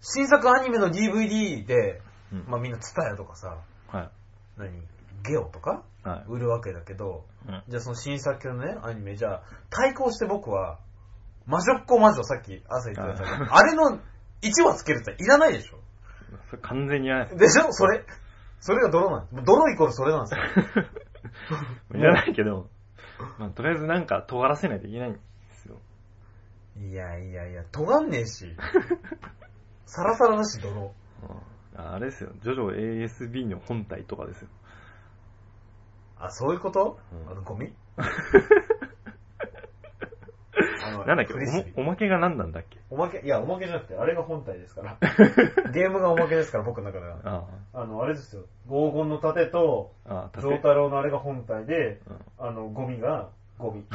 [0.00, 2.00] 新作アニメの DVD で、
[2.32, 2.44] うん。
[2.48, 3.58] まあみんなツタヤとかさ、
[3.88, 4.10] はい。
[4.56, 4.70] 何？
[5.22, 5.82] ゲオとか？
[6.02, 6.24] はい。
[6.28, 7.62] 売るわけだけど、うん。
[7.68, 10.78] じゃあその新作のね、アニメ、じゃあ、対抗して僕は、
[11.46, 13.98] 魔女っ子魔女、さっき朝言ってたけど、あれの
[14.42, 15.78] 1話つけるっていらないでしょ
[16.50, 17.72] それ完全にいらないででしょ？
[17.72, 18.04] それ？
[18.60, 19.44] それが泥なんです。
[19.44, 20.40] 泥イコールそれなんですよ。
[21.92, 21.98] す。
[21.98, 22.68] いらないけど、
[23.38, 25.18] まあ、とりあえずなんか尖らせないといけないんで
[25.62, 25.76] すよ。
[26.78, 28.54] いやいやいや、尖んねえし。
[29.92, 30.82] サラサラだし、泥。
[30.82, 30.90] うん
[31.76, 32.30] あれですよ。
[32.42, 34.48] ジョジョ ASB の本体とかですよ。
[36.18, 37.72] あ、そういうこと、うんあの、ゴミ？
[41.06, 41.32] なんだっけ？
[41.76, 42.78] おおまけが何なんだっけ？
[42.90, 44.98] おまけ、いや、おまけじゃなくて、あれが本体ですから。
[45.72, 47.18] ゲームがおまけですから、僕の中では。
[47.24, 48.42] ああの、あれですよ。
[48.66, 53.80] 黄金の盾と、あ、ああ、丈太郎のあれが本体で、うんあの、ゴミが、ゴミ。
[53.80, 53.84] う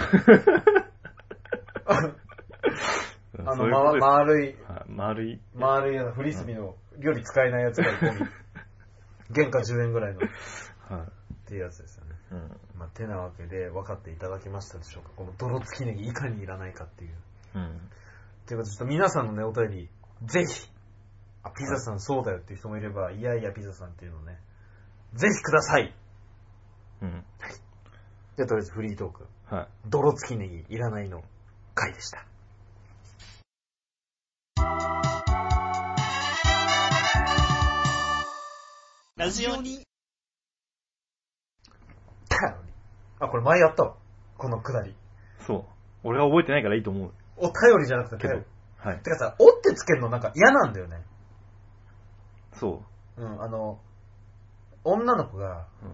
[3.44, 4.56] んあの、ま、丸い
[4.96, 5.40] 丸い。
[5.54, 8.20] 丸いやつフリスビーの、より使えないやつがゴミ。
[9.36, 10.20] 原価10円ぐらいの。
[10.20, 12.16] はいっていうやつですよね。
[12.32, 12.80] うん。
[12.80, 17.12] まあ、てなわけで分かっていただけましたでしょうかこの泥付きネギいかにいらないかっていう。
[17.54, 17.90] うん。
[18.48, 19.90] ということで、ちょっと皆さんのね、お便り、
[20.24, 20.72] ぜひ、
[21.44, 24.40] あ、ピザさんそうだよっていう人もいれば、いやいやピザさんっていうのをね、
[25.14, 25.94] ぜひください
[27.04, 27.24] うん。
[28.38, 29.28] じゃあとりあえずフリートーク。
[29.46, 29.68] はい。
[29.88, 31.24] 泥付きネギいらないの
[31.76, 32.26] 回でした。
[39.18, 39.80] ラジオに。
[43.20, 43.96] あ、これ前やったわ。
[44.38, 44.94] このくだり。
[45.40, 45.66] そう。
[46.04, 47.14] 俺は覚えてないからいいと思う。
[47.38, 48.44] お便りじゃなくてけど。
[48.78, 49.00] はい。
[49.02, 51.04] てかさ、おってつけるのなんか嫌なんだよね。
[52.54, 52.84] そ
[53.18, 53.80] うん、あの、
[54.84, 55.86] 女の子が、う。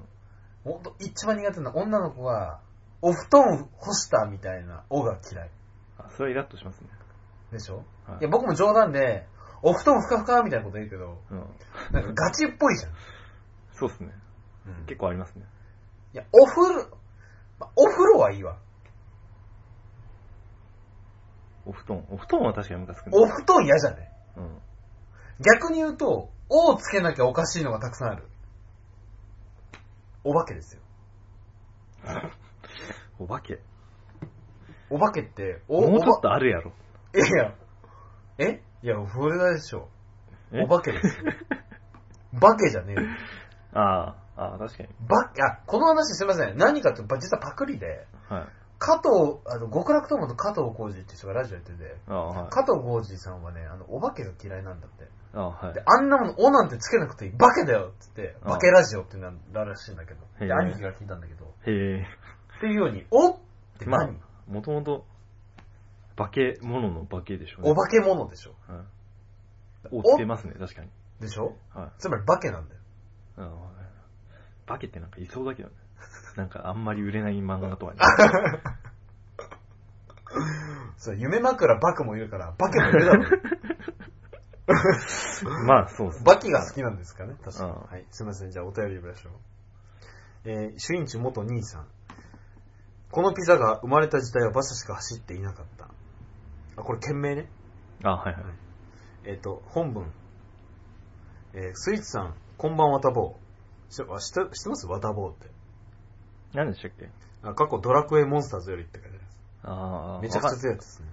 [0.68, 0.74] うん。
[0.74, 2.60] ほんと一番苦手な女の子が、
[3.02, 5.52] お布団干したみたいな、おが嫌い。
[6.00, 6.90] あ、それはイラッとしますね。
[7.52, 7.84] でしょ？
[8.08, 9.28] はいいや、僕も冗談で、
[9.62, 11.38] お布団ふかふかみたいなこと言うけど、うん。
[11.92, 12.92] なんかガチっぽいじゃん。
[13.74, 14.14] そうっすね。
[14.66, 15.46] うん結構ありますね。
[16.14, 16.98] いや、お風呂、
[17.60, 18.58] まお風呂はいいわ。
[21.66, 22.06] お布団。
[22.10, 23.18] お布団は確かにムカつくね。
[23.18, 24.12] お布団嫌じゃね？
[24.38, 24.58] うん。
[25.42, 28.28] 逆に言うと、おをつけなきゃおかしいのがたくさんある。
[30.24, 30.82] お化けですよ。
[33.20, 33.60] お化け。
[34.90, 36.74] お化けって、お、もうちょっとあるやろ。
[37.14, 37.56] いや、
[38.38, 38.62] え？
[38.84, 39.90] いや、それだでしょ。
[40.52, 40.62] え？
[40.62, 41.32] お化けですよ。
[42.40, 43.08] 化けじゃねえよ。
[43.74, 44.90] ああ、ああ、確かに。
[45.08, 46.58] ば、いや、この話すいません。
[46.58, 48.48] 何かというと、実はパクリで、はい。
[48.80, 52.50] 加藤、あの、極楽友の加藤浩二って人がラジオやってて、ああ、はい。
[52.50, 55.08] 加藤浩二さんはね、あの、お化けが嫌いなんだって。
[55.34, 55.84] ああ、はいで、。
[55.86, 57.32] あんなもの、おなんてつけなくていい。
[57.34, 60.22] 化けだよっつって、ああ化けラジオっていうのがらしいんだけど。
[60.40, 61.46] へえで、兄貴が聞いたんだけど。
[61.46, 62.08] へえ。
[62.58, 63.38] っていうように、おっ
[63.78, 65.06] てまあ何、もともと、
[66.26, 67.72] 化け物の化けでしょうね。
[67.72, 68.56] お化け物でしょ。
[68.68, 68.86] はい。
[69.92, 70.90] おつけますね、確かに。
[71.20, 71.56] でしょ？
[71.74, 71.92] はい。
[72.00, 72.82] つまり化けなんだよ。
[73.38, 73.44] あ
[74.68, 75.76] あ化けってなんかいそうだけどね。
[76.38, 78.00] なんかあんまり売れない漫画とかに。
[80.98, 83.24] そう、夢枕バクもいるから、バケもいるだろ。
[85.66, 86.24] まあ、そうっすね。
[86.26, 87.72] バキが好きなんですかね確かに。
[87.72, 88.06] うんはい。
[88.12, 88.52] すいません。
[88.52, 89.34] じゃあお便り呼びましょう。
[90.46, 91.88] えー、主演地元兄さん。
[93.12, 95.90] このピザが生まれた時代は馬車しか走っていなかった。
[96.78, 97.50] あ、これ件名ね。
[98.04, 98.44] あはいはい。
[99.26, 100.06] えっ、と、本文。
[101.54, 103.94] えー、スイーツさん、こんばんはたぼう。
[103.94, 104.88] しあ知って知ってます？
[104.88, 105.52] わたぼうって。
[106.54, 107.10] 何でしたっけ？
[107.44, 109.38] あ、過去ドラクエモンスターズよりって書いてあります。
[109.64, 111.10] ああ、めちゃくちゃ強いやつですね。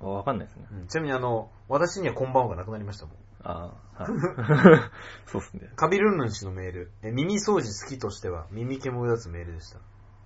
[0.00, 0.66] わかんわかんないですね。
[0.70, 3.16] うんちなみにあの、私にはこんばんはがなくなりましたもん。
[3.42, 4.12] ああ、はい。
[5.26, 5.70] そうっすね。
[5.76, 6.92] カビルンルン氏のメール。
[7.02, 9.78] え耳掃除好きとしては、耳毛もよだつメールでした。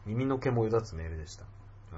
[0.07, 1.45] 耳の毛もよだつメールでした。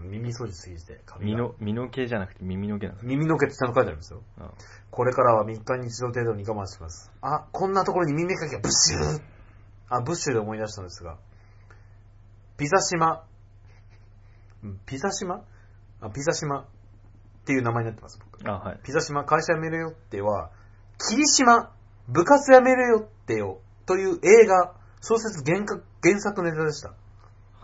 [0.02, 4.22] 耳掃除好きで、カビが身の、身の毛じゃなくて耳の毛なんです耳の毛ってちゃんと書いてありますよ。
[4.38, 4.50] あ
[4.90, 7.10] これからは3日に一度程度に我慢します。
[7.20, 9.22] あ、こんなところに耳かきがブッシュー
[9.88, 11.18] あ、ブッシュで思い出したんですが、
[12.56, 13.24] ピザ島、
[14.64, 15.44] んピザ島
[16.00, 16.66] あ、ピザ島っ
[17.44, 18.48] ていう名前になってます、僕。
[18.48, 18.80] あ、はい。
[18.82, 20.50] ピザ島会社辞めるよっては、
[20.98, 21.72] 霧島
[22.08, 26.94] 部活辞めるよってよという映画、小説原画原作ネタでした。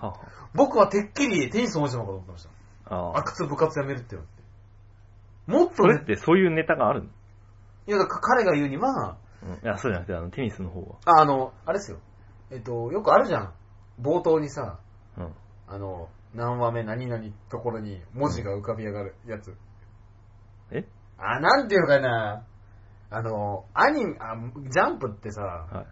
[0.01, 0.21] はは。
[0.55, 2.95] 僕はてっきりテニスの王子ののかと思ってました。
[2.95, 3.19] ああ。
[3.19, 5.51] あくつ部活辞めるってよって。
[5.51, 7.09] もっとね、それってそういうネタがあるの？
[7.87, 9.53] いや、だから彼が言うには、うん。
[9.55, 10.97] いや、そうじゃなくて、あの、テニスの方は。
[11.07, 11.99] ああの、あれですよ。
[12.51, 13.53] えっと、よくあるじゃん。
[14.01, 14.79] 冒頭にさ、
[15.17, 15.33] うん。
[15.67, 19.57] あの、何話目何々ところに文字が浮かび上がるやつ。
[20.71, 20.85] え？
[21.19, 22.45] あ、なんていうのかな。
[23.11, 24.37] あの、アニメ、あ、
[24.71, 25.87] ジャンプってさ、はい。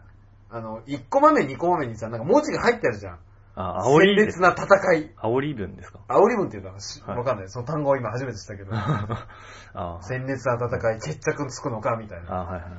[0.50, 3.18] あの、1コマ目2コマ目にさ、なんか文字が入ってあるじゃん。
[3.60, 4.16] あ、煽り。
[4.16, 5.10] 鮮烈な戦い。
[5.16, 5.98] 煽り文ですか？
[6.08, 7.48] 煽り文っていうのはしはいわかんない。
[7.48, 8.70] その単語を今初めて知ったけど。
[8.74, 9.28] あ
[9.98, 10.02] あ。
[10.02, 12.36] 鮮烈な戦い、決着つくのかみたいあな。
[12.36, 12.72] はいはいはい。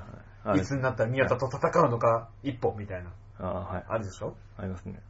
[0.45, 3.11] あいつになったら宮田と戦うのか、一歩みたいな。
[3.39, 3.85] あはい。
[3.89, 4.35] あるでしょ？
[4.57, 5.01] ありますね。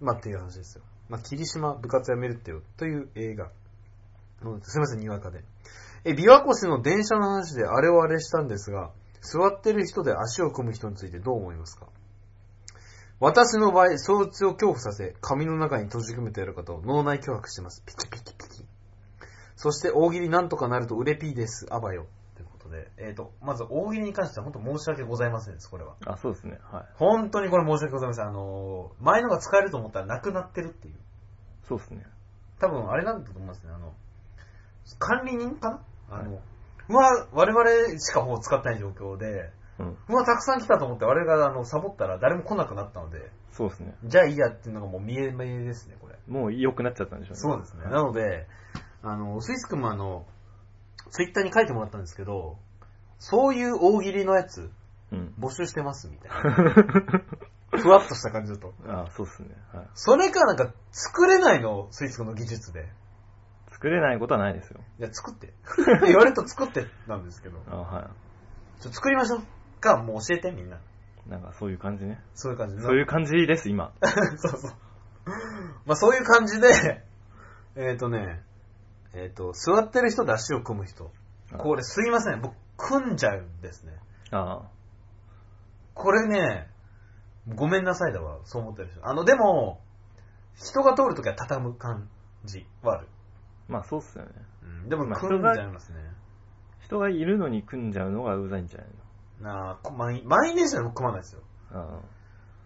[0.00, 0.84] まあっていう話ですよ。
[1.08, 3.48] まあ、霧島部活やめるってよ、という映画。
[4.42, 5.44] うんすいません、にわかで。
[6.04, 11.88] え、琵琶湖市の電車の話であれをあれしたんですが、座ってる人で足を組む人についてどう思いますか？
[13.20, 17.84] 私の場合、そいつを恐怖させ、髪の中に閉じ込めてやる方を脳内脅迫してます。
[17.84, 18.66] ピキピキピキ。
[19.56, 21.66] そして、大喜利なんとかなると売れピーです。
[21.70, 22.06] あばよ。
[22.34, 25.96] ということで、えっ、と、まず大喜利に関しては本当申し訳ございませんです、これは。
[26.06, 26.58] あ、そうですね。
[26.72, 26.84] はい。
[26.94, 28.26] 本当にこれ申し訳ございません。
[28.26, 30.94] あのー前のが使えると思ったらなくなってるっていう。
[31.68, 32.06] そうですね。
[32.58, 33.72] 多分あれなんだと思いますね。
[33.74, 33.92] あの、
[34.98, 36.16] 管理人かな？
[36.16, 36.40] あの、
[36.88, 39.96] うわ、我々しかもう使ってない状況で、うん。
[40.08, 43.94] うわ、たくさん来たと思って我々があのサボったら誰も来なくなったので、そうですね。
[44.04, 46.16] じゃあいいやっていうのがもう見え見えですね、これ。
[46.28, 47.40] もう良くなっちゃったんでしょうね。
[47.40, 47.84] そうですね。
[47.84, 48.46] はいなので、
[49.02, 50.26] あの、スイス君もあの、
[51.10, 52.58] ツイッターに書いてもらったんですけど、
[53.18, 54.70] そういう大喜利のやつ
[55.12, 55.34] うん。
[55.38, 57.24] 募集してますみたいな。
[57.82, 58.72] ふわっとした感じだと。
[58.86, 59.48] あそうっすね。
[59.72, 59.88] はい。
[59.94, 62.92] それかなんか作れないの、スイーツの技術で。
[63.70, 64.80] 作れないことはないですよ。
[64.98, 65.54] いや、作って。
[66.06, 67.58] 言われると作ってなんですけど。
[67.70, 68.10] あは
[68.80, 69.42] ちょ、作りましょう。
[69.80, 70.76] か、もう教えてみんな。
[70.76, 70.80] い。
[71.28, 72.22] なんかそういう感じね。
[72.34, 73.92] そういう感じそういう感じです、今。
[74.36, 74.72] そうそう。
[75.86, 77.04] まあそういう感じで、
[77.76, 78.42] えっ、とね、
[79.14, 81.10] えっ、と、座ってる人で足を組む人。
[81.58, 82.40] これすいません。
[82.40, 83.98] 僕、組んじゃうんですね。
[84.30, 84.62] あ
[85.94, 86.68] これね、
[87.48, 88.38] ごめんなさいだわ。
[88.44, 89.06] そう思ってる人。
[89.06, 89.80] あの、でも、
[90.54, 92.08] 人が通るときは畳む感
[92.44, 93.08] じはある。
[93.68, 93.72] あ。
[93.72, 94.30] まあそうっすよね。
[94.62, 95.98] うん、でもまあ組んじゃいますね。
[96.80, 98.88] 人がいるのに組んじゃうのがうざいんじゃない
[99.40, 101.42] なあ、こ満員、満員電車でも組まないですよ。
[101.72, 102.00] のあ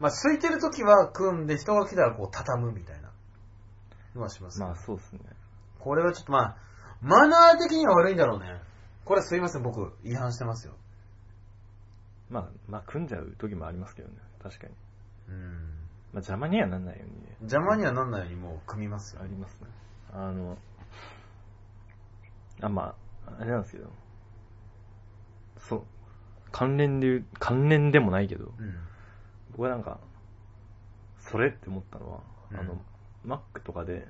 [0.00, 3.12] まあ、空いてるときは組んで、人が来たらこう畳むみたいな
[4.14, 4.66] のはします、あ。
[4.66, 5.20] まあそうっすね。
[5.78, 6.56] これはちょっとまあ、
[7.00, 8.60] マナー的には悪いんだろうね。
[9.04, 10.74] これすいません、僕、違反してますよ。
[12.30, 14.16] まあ、まあ組んじゃう時もありますけどね。
[14.42, 14.74] 確かに。
[15.28, 15.52] うん。
[16.12, 17.36] まあ邪魔にはなんないようにね。
[17.40, 19.26] 邪魔にはなんないようにもう組みますよあ。
[19.26, 19.68] りますね。
[20.12, 20.58] あの、
[22.62, 22.94] あ、ま
[23.26, 23.90] あ、あれなんですけど、
[25.58, 25.84] そう、
[26.54, 28.76] 関連で言う、関連でもないけど、うん。
[29.50, 29.98] 僕はなんか、
[31.18, 32.20] それって思ったのは、
[32.52, 32.80] うんあの、
[33.26, 34.06] Mac とかで、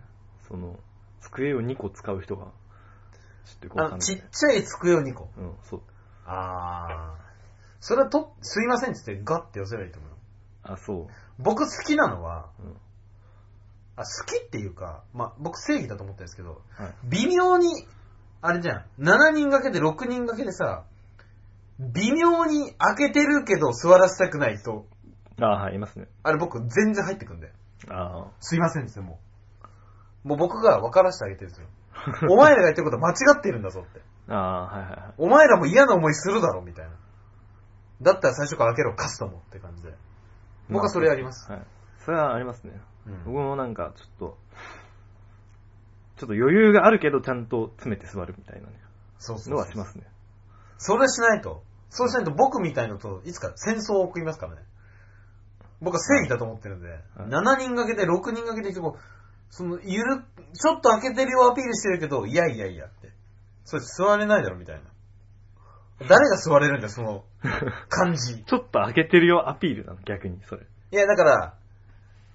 [0.47, 0.79] その、
[1.23, 2.53] 机を2個使う人が、
[3.47, 3.99] ちょっあ。
[3.99, 5.31] ちっちゃい机を2個。
[5.39, 5.83] うん、そう。
[6.27, 7.25] あー。
[7.81, 10.17] それはと、すいませんって言ってガッて寄せればいいと思うよ。
[10.65, 12.63] あ、そ僕好きなのは、う。
[12.63, 12.77] うん。
[13.97, 16.95] あ、好きっていうか、まあ、僕正義だと思ってるんですけど、はい。
[17.05, 17.87] 微妙に、
[18.43, 18.85] あれじゃん。
[18.99, 20.85] 7人掛けで6人掛けでさ、
[21.79, 24.87] 微妙に開けてるけど座らせたくない人、
[25.41, 26.07] あはい、いますね。
[26.23, 27.53] あれ僕全然入ってくんだよ。
[27.91, 29.19] あすいませんですよ、も
[30.25, 30.29] う。
[30.29, 31.67] もう僕が分からせてあげてるんですよ。
[32.31, 34.01] お前らが言ってることは間違ってるんだぞって。
[34.29, 34.35] あ。
[34.35, 35.15] ああ、はいはいはい。
[35.19, 36.93] お前らも嫌な思いするだろ、みたいな。
[38.03, 39.95] だったら最初から開けろ、カスタムって感じで。
[40.71, 41.51] 僕はそれやります。
[41.51, 41.63] はい。
[41.99, 42.73] それはありますね。
[43.07, 44.39] うん僕もなんか、ちょっと、
[46.17, 48.81] ちょっと余裕があるけど、ちゃんと詰めて座るみたいなね、
[49.19, 50.07] そうそうそうのはしますね。
[50.79, 51.63] それしないと。
[51.91, 54.63] そうしないと僕みたいのといつか戦争を送りますからね。
[55.81, 59.01] 僕は正義だと思ってるんで、はい7人掛けで6人掛けでこう、
[59.51, 63.13] その、ゆる、ちょっと開けてるよアピールしてるけど、いやいやいやって。
[63.65, 64.83] それ座れないだろみたいな。
[66.01, 67.25] 誰が座れるんだよ、その
[67.89, 68.43] 感じ。
[68.45, 70.67] ちょっと開けてるよアピールなの、逆に、それ。
[70.91, 71.55] いや、だから、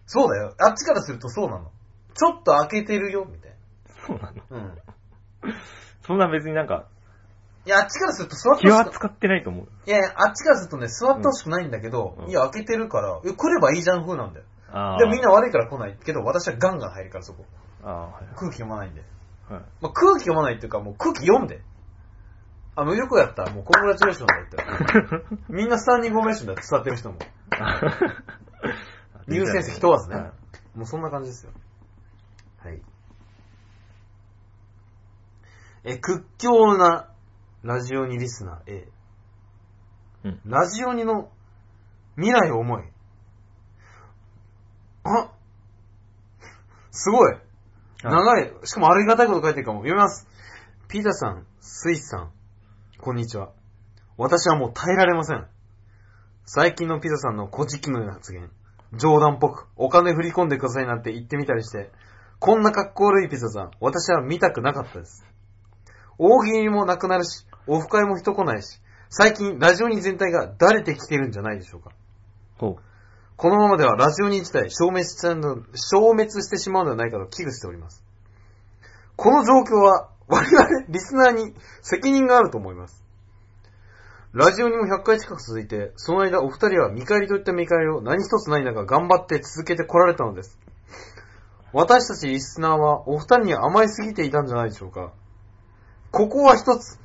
[0.06, 0.56] そうだよ。
[0.60, 1.72] あっちからするとそうなの。
[2.14, 3.56] ちょっと開けてるよ、みたい
[4.08, 4.36] そうなの。
[4.36, 4.44] な。
[4.50, 5.54] うん。
[6.02, 6.88] そんな別になんか、
[7.66, 9.68] いや、あっちからすると座って気ほしくは使ってないと思う。
[9.86, 14.46] いやあっちからするとね、座ってほしくないんだけど、うんいや、開けてるから、え来ればいいじゃん風なんだよ。
[14.72, 14.98] ああ。
[14.98, 17.46] でもみんな悪いから来ないけど、私はガンガン入るからそこ。
[17.84, 19.02] ああ、はい空気読まないんで。
[19.50, 19.62] はい。
[19.82, 21.62] まあ、空気読まないっていうか、もう空気読んで。
[22.76, 23.46] あ、もうよくやった。
[23.52, 25.26] もうコングラチュレーションだって。
[25.50, 27.18] みんなスタンディングオベーションだよ、座ってる人も。
[29.28, 30.32] 入選席問わずねはい
[30.76, 31.52] もうそんな感じですよ。
[32.60, 32.82] はい。
[35.84, 37.09] え、屈強な
[37.64, 38.88] ラジオにリスナー A。
[40.26, 41.30] うんラジオにの
[42.16, 42.84] 未来を思い。
[45.04, 45.32] あ
[46.92, 47.38] すごい。
[48.04, 48.52] 長い。
[48.64, 49.80] しかもありがたいこと書いてるかも。
[49.80, 50.28] 読みます。
[50.88, 52.32] ピーターさん、スイスさん、
[53.00, 53.52] こんにちは。
[54.18, 55.48] 私はもう耐えられません。
[56.46, 58.50] 最近のピザさんの古事記のような発言。
[58.94, 61.92] 冗談っぽく、お金振り込んでくださいなんて言ってみたりして、
[62.40, 65.26] こんな格好悪いピザさん、私は見たくなかったです。
[66.18, 71.92] 大喜利もなくなるし、オフ会も人来ないし、最近ラジオに全体がだれてきてるんじゃないでしょうか。
[72.58, 72.78] ほ
[73.38, 78.04] このままではラジオに自体消滅しちゃうの消滅してしまうのではないかと危惧しております。
[79.16, 83.04] この状況は我々リスナーに責任があると思います。
[84.32, 90.60] ラジオにも100回近く続いて、その間お二人は見返りといった見返りを何一つない中頑張って続けてこられたのです。
[91.74, 95.14] 私たちリスナーはお二人に甘いすぎていたんじゃないでしょうか。
[96.12, 96.99] ここは一つ、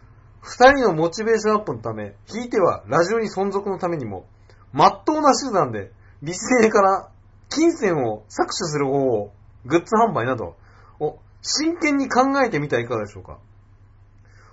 [0.45, 4.27] 二人のモチベーションアップのため、ひいてはラジオに存続のためにも、
[4.73, 5.91] まっとうな手段で、
[6.23, 7.09] リスネから
[7.49, 9.33] 金銭を搾取する方法、
[9.65, 10.57] グッズ販売など
[11.01, 13.39] を真剣に考えてみてはいかがでしょうか。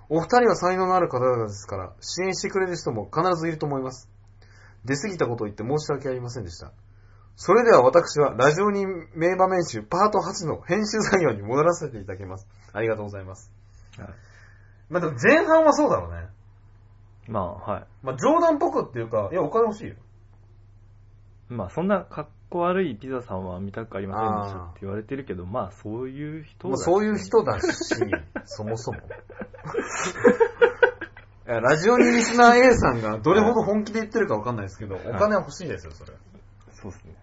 [0.08, 4.10] お二人は才能のある方々ですから、支援してくれる人も必ずいると思います。
[4.86, 6.72] 出過ぎたことを言って申し訳ありませんでした。
[7.36, 12.48] それでは私はラジオに名場面集パート8の編集作業に戻らせていただきます。
[12.72, 13.52] ありがとうございます。
[13.98, 14.31] はい
[14.92, 16.28] まあでも前半はそうだろうね。
[17.28, 17.84] まあ、はい。
[18.04, 19.96] まあ冗談っぽくっていうか、いやお金欲しいよ。
[21.52, 27.68] まあ、そんな格好悪いピザさんは見たくありませんでしたって言われてるけど、まあ、そういう人もうそういう人だし、
[28.46, 29.00] そもそも。
[31.48, 36.14] いやラジオにリスナー A さんがどれほど本気で言ってるかわかんないですけど、お金は欲しいですよ、それ。
[36.72, 37.16] そうですね。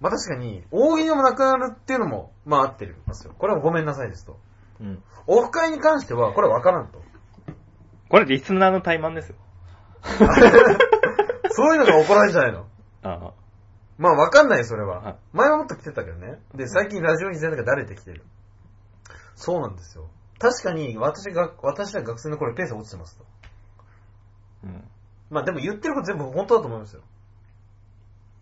[0.00, 3.32] まあ確かに、大喜利もなくなるっていうのも、まあ合ってるんですよ。
[3.38, 4.38] これはごめんなさいですと。
[4.80, 5.02] うん。
[5.26, 7.02] オフ会に関しては、これは分からんと。
[8.08, 9.36] これリスナーの怠慢ですよ。
[11.50, 12.66] そういうのが怒られるんじゃないの
[13.02, 13.32] あ
[13.98, 15.00] まあ分かんないよ、それは。
[15.00, 16.40] はい前はもっと来てたけどね。
[16.54, 18.24] で、最近ラジオに全然が誰で来てる。
[19.34, 20.08] そうなんですよ。
[20.38, 23.24] 確かに、私が、私は学生の頃ペース落ちてますと。
[24.64, 24.66] あ。
[24.66, 24.84] うん。
[25.30, 27.02] まあでも言ってること全部本当だと思いますよ。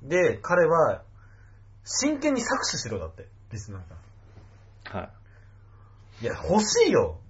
[0.02, 1.02] で、彼は、
[1.84, 4.98] 真剣に搾取しろだって、リスナーが。
[4.98, 5.10] はい。
[6.24, 7.20] いや、欲しいよ。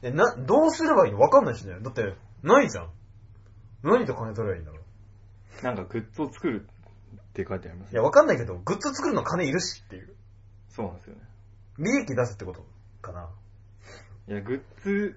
[0.00, 1.18] え、な、どうすればいいの？
[1.20, 1.76] わかんないしね。
[1.82, 2.90] だって、ないじゃん。
[3.82, 4.78] 何と金取ればいいんだろ
[5.60, 5.62] う。
[5.62, 6.66] なんかグッズを作る
[7.14, 10.14] って書いてありますいや、わかんないけど、グッズ作るの金いるしっていう。
[10.70, 11.20] そうなんですよね。
[11.80, 12.64] 利益出すってこと
[13.02, 13.28] かな。
[14.28, 15.14] いや、グッズ、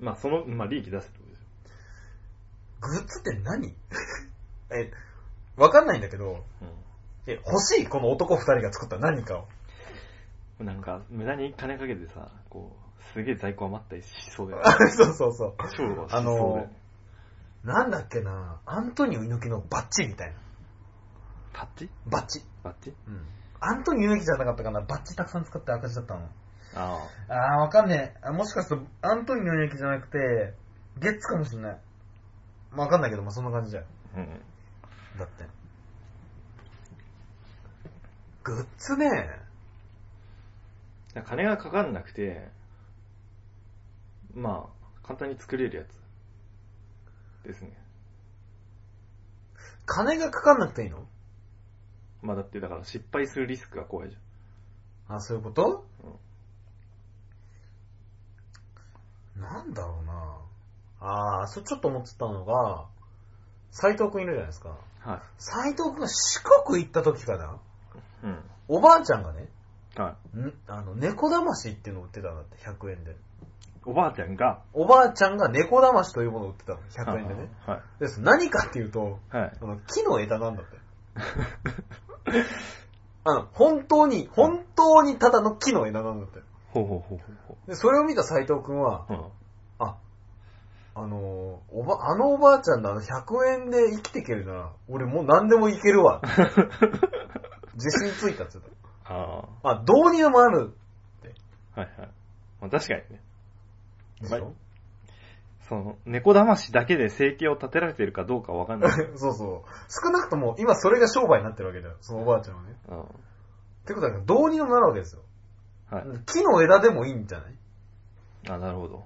[0.00, 1.46] まあその、まあ利益出すってことですよ。
[2.80, 3.74] グッズって何？
[4.72, 4.90] え、
[5.58, 6.46] わかんないんだけど、
[7.26, 7.86] え、欲しい？
[7.86, 9.48] この男二人が作った何かを。
[10.60, 10.66] うん。
[10.66, 14.70] なんか、無駄に金かけてさ、こう、すげえ在庫余ったりしそうだよね。
[14.92, 15.54] そうそうそう。
[15.58, 16.08] 超しそうだよね。
[16.10, 16.66] あの
[17.64, 20.38] なんだっけな、アントニオ猪木のバッチみたいな。
[21.52, 21.90] パッチ？
[22.06, 22.44] バッチ。
[22.62, 22.94] バッチ？
[23.08, 23.26] うん。
[23.58, 26.28] アントニオ猪木じゃなかったかな、バッチたくさん使って赤字だったの。
[26.74, 28.18] ああー、わかんねえ。
[28.22, 30.54] あもしかすると、アントニオ猪木じゃなくて、
[30.98, 31.80] ゲッツかもしんない。
[32.70, 33.84] まあ、わかんないけど、まあ、そんな感じだよ。
[34.14, 34.18] あ。
[34.18, 34.26] うん。
[35.18, 35.44] だって。
[38.44, 39.40] グッズね。
[41.22, 42.48] 金がかかんなくて、
[44.34, 47.76] まあ、簡単に作れるやつですね。
[49.86, 51.06] 金がかかんなくていいの？
[52.22, 54.16] まあだってだから失敗するリスクが怖いじ
[55.08, 55.86] あ、そういうこと、
[59.36, 60.38] なんだろうな
[60.98, 62.86] あー、それちょっと思ってたのが、
[63.70, 64.76] 斎藤くんいるじゃないですか。
[65.04, 65.12] ゃん。
[65.12, 65.20] はい。
[65.38, 67.60] 斎藤くんが四国行った時かな？
[68.24, 68.40] うん。
[68.68, 69.48] おばあちゃんがね、
[70.02, 70.52] はん？
[70.66, 73.12] あの、猫だましっていうのを売ってたんだって、100円で。
[73.12, 73.14] い。
[73.86, 77.48] おばあちゃんが、おばあちゃんが猫だましというものを売ってたの、100円でね。
[77.66, 77.80] はい。
[78.00, 79.52] で何かっていうと、はい。
[79.60, 80.76] あの、木の枝なんだって。
[83.24, 86.40] あの、本当に、本当にただの木の枝なんだって。
[86.72, 89.12] ほうほうほうほで、それを見た斎藤くんは、う。
[89.12, 89.24] うん。
[89.78, 89.96] あ、
[90.94, 96.22] あのーおば、あのおばあちゃんのあの100円で生きていけるなら、俺もう何でもいけるわ。
[97.74, 98.75] 自信ついたって言って
[99.08, 99.70] あた。
[99.70, 100.74] あ、どうにでもある。
[101.76, 101.80] あ。
[101.80, 102.10] はいはい。
[102.60, 103.20] まあ確かにね。
[104.20, 104.54] でしょ、はい
[105.68, 108.90] その、猫騙しだけで生計を立てられてるかどうかわかんない。
[109.18, 109.68] そうそう。
[109.90, 111.96] 少なくとも、今それが商売になってるわけだよ。
[112.00, 112.76] そのおばあちゃんはね。
[112.88, 113.02] うん。
[113.02, 113.04] っ
[113.84, 115.22] てことは、どうにでもなるわけですよ。
[115.90, 116.04] はい。
[116.26, 117.58] 木の枝でもいいんじゃない？
[118.48, 119.04] あ、なるほど。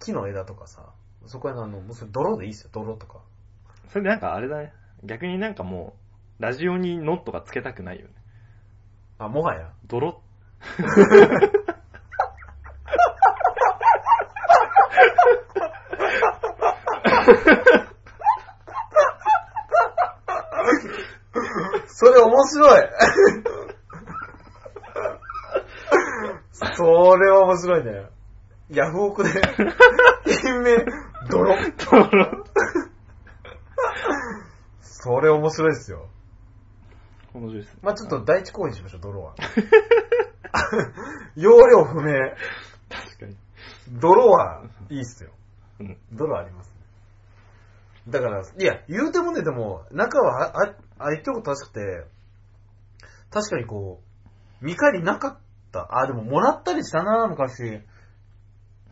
[0.00, 0.92] 木の枝とかさ。
[1.26, 3.20] そこへのあの、もうそれ泥でいいっすよ、泥とか。
[3.88, 4.72] それでなんかあれだね。
[5.04, 5.94] 逆になんかも
[6.40, 8.14] う、ラジオにノットがつけたくないよね。
[9.18, 9.70] あ、もはや？
[9.86, 10.20] 泥？
[21.86, 22.82] それ面白い
[26.76, 28.08] それは面白いね。
[28.70, 29.30] ヤフオクで、
[30.26, 30.84] 品名、
[31.30, 31.54] 泥。
[31.90, 32.44] 泥
[34.80, 36.08] それ面白いですよ。
[37.34, 37.80] 面白いですね。
[37.82, 39.34] まあちょっと第一行為にしましょう、泥は。
[41.36, 42.12] 容量不明。
[42.88, 43.36] 確かに。
[44.00, 45.30] 泥はいいっすよ。
[45.80, 45.98] うん。
[46.12, 46.74] 泥ありますね。
[48.08, 52.06] だから、いや、言うてもね、でも、中は、あ、あ、あ言ってること確くて、
[53.30, 54.00] 確かにこ
[54.62, 55.38] う、見返りなかっ
[55.72, 55.88] た。
[55.98, 57.80] あ、でももらったりしたな、昔。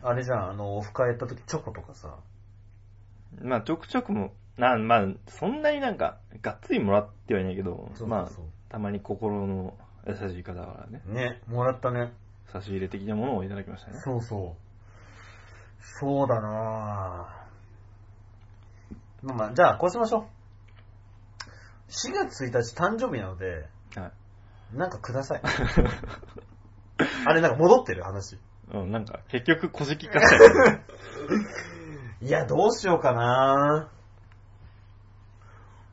[0.01, 2.17] あれじゃん、あの、オフ会やった時チョコとかさ。
[3.41, 8.29] まあちょくちょくも、な、まあ、そんなになんか、がっつりもらってはいないけど、そうそうそうまあ、
[8.69, 9.73] たまに心の
[10.07, 12.13] 優しい方からね、ね、もらったね。
[12.51, 13.99] 差し入れ的なものをいただきましたね。
[13.99, 14.63] そうそう。
[15.99, 19.25] そうだなぁ。
[19.25, 20.23] まあまあ、じゃあ、こうしましょう。
[21.89, 24.11] 4月1日誕生日なので、は
[24.73, 24.77] い。
[24.77, 25.41] なんかください。
[27.25, 28.37] あれ、なんか戻ってる話。
[28.71, 30.85] うん、なんか、結局、小じき化したよね。
[32.21, 33.89] いや、どうしようかな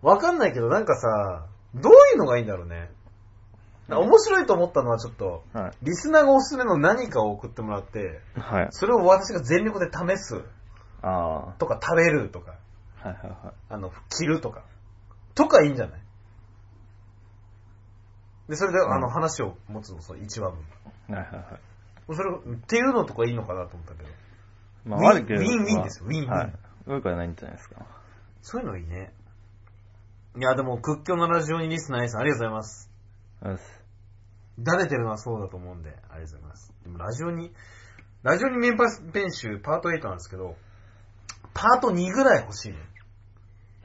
[0.03, 2.90] わかんないけど、なんかさ、どういうのがいいんだろうね。
[3.88, 5.72] 面白いと思ったのはちょっと、はい。
[5.82, 8.68] リスナーがおすすめの何かを送ってもらって、はい。
[8.70, 10.42] それを私が全力で試す
[11.03, 12.55] あとか食べるとか、
[13.05, 13.55] いはいはい。
[13.68, 14.62] あの、着るとか、
[15.34, 16.01] とかいいんじゃない？
[18.48, 21.16] で、それで、あの、うん話を持つの、その1話分。
[21.16, 22.14] はいはいはい。
[22.14, 24.09] それ、っていうのとかいいのかなと思ったけど。
[24.84, 26.53] まウィン悪くウィンウィンですよウィンウィンはい。
[26.86, 27.84] 悪くはないんじゃないですか。
[28.42, 29.12] そういうのいいね。
[30.36, 32.90] いや、でも、屈強なラジオにリスナーさん、ありがとうございます。
[33.42, 33.58] うん
[34.62, 36.72] だれてるのはそうだと思うんで、ありがとうございます。
[36.82, 37.50] でも、ラジオに、
[38.22, 40.56] ラジオにメンバー編集パート8なんですけど、
[41.54, 42.78] パート2ぐらい欲しいね。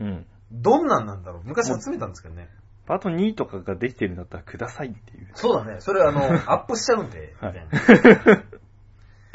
[0.02, 0.26] うん。
[0.52, 2.50] どんなんなんだろう昔集めたんですけどね。
[2.86, 5.30] パート2とかができてるんだったらくださいっていう。
[5.34, 5.80] そうだね。
[5.80, 6.22] それあの、
[6.52, 8.44] アップしちゃうんで、みはいたいな。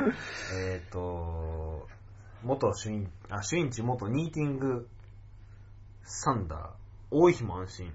[0.56, 1.88] えっと、
[2.42, 4.88] 元主任、あ、主任地元ニーティング
[6.04, 6.79] サンダー、
[7.12, 7.92] 多い日も安心。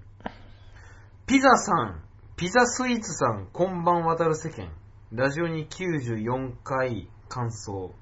[1.26, 2.02] ピザさん、
[2.36, 4.68] ピザスイーツさん、こんばん渡る世間。
[5.10, 7.94] ラジオに94回感想。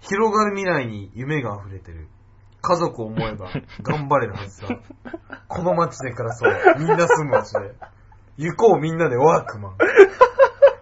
[0.00, 2.08] 広がる未来に夢が溢れてる。
[2.60, 3.52] 家族を思えば
[3.82, 4.68] 頑張れるはずだ。
[5.46, 6.52] この街で暮らそう。
[6.78, 7.74] みんな住む街で。
[8.38, 9.76] 行こうみんなでワークマン。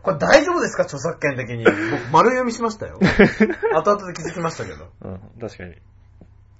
[0.02, 0.84] これ大丈夫ですか？
[0.84, 1.64] 著作権的に。
[1.64, 1.74] 僕
[2.10, 2.98] 丸読みしましたよ。
[3.74, 4.86] 後々で気づきましたけど。
[5.02, 5.74] うん、確かに。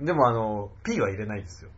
[0.05, 1.71] でもあの、P は入れないですよ。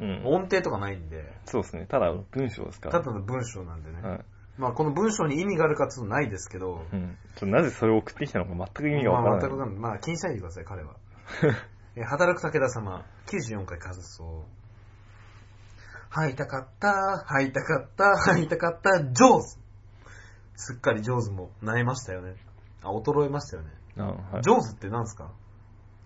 [0.00, 0.22] うん。
[0.24, 1.86] 音程とかないんで、そうですね。
[1.86, 3.00] ただ文章ですから。
[3.00, 4.00] ただの文章なんでね。
[4.00, 4.24] はい。
[4.56, 7.16] まあこの文章に意味があるかっていうのはないですけど、うん。
[7.34, 9.66] ちょっとなぜそれを送ってきたのか全く意味がわまあからない。
[9.66, 9.80] 全くない。
[9.80, 10.96] まあ気にしないでください、彼は。
[11.96, 14.44] え働く武田様、94回感想。
[16.10, 19.58] 会いたかった、会いたかった、会いたかった、ジョーズ
[20.56, 22.34] すっかりジョーズも萎えましたよね。
[22.82, 23.70] あ、衰えましたよね。
[23.98, 25.30] あはいジョーズって何ですか？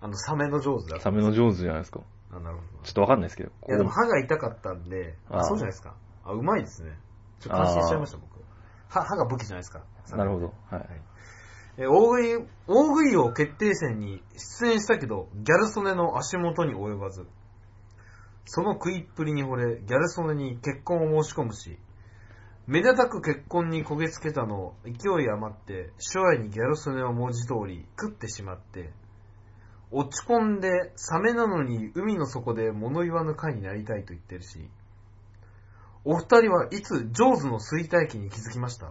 [0.00, 1.00] あの、サメのジョーズだ。
[1.00, 2.00] サメの上手じゃないですか。
[2.32, 3.50] あ、なるほちょっとわかんないですけど。
[3.50, 3.68] ど。
[3.68, 5.94] いや、でも歯が痛かったんで、あ、そうじゃないですか。
[6.24, 6.98] あ、うまいですね。
[7.40, 8.40] ちょっと感心しちゃいました、僕。
[8.88, 9.84] 歯、歯が武器じゃないですか。
[10.16, 10.54] なるほど。
[10.70, 11.02] はい。
[11.78, 14.22] え、大食い、大食い王決定戦に
[14.60, 17.26] 出演したけど、ギャル曽根の足元に及ばず。
[18.44, 21.78] その食いっぷりに惚れ、ギャル曽根に結婚を申し込むし、
[22.66, 28.92] めでたく結婚にこげつけたのを勢い余って、初愛にギャル曽根を文字通り食ってしまって、
[29.92, 34.68] 落ち込んで、サメなのに海の底で物言わぬ会になりたいと言ってるし、
[36.04, 38.86] お二人はいつジョーズの衰退期に気づきました？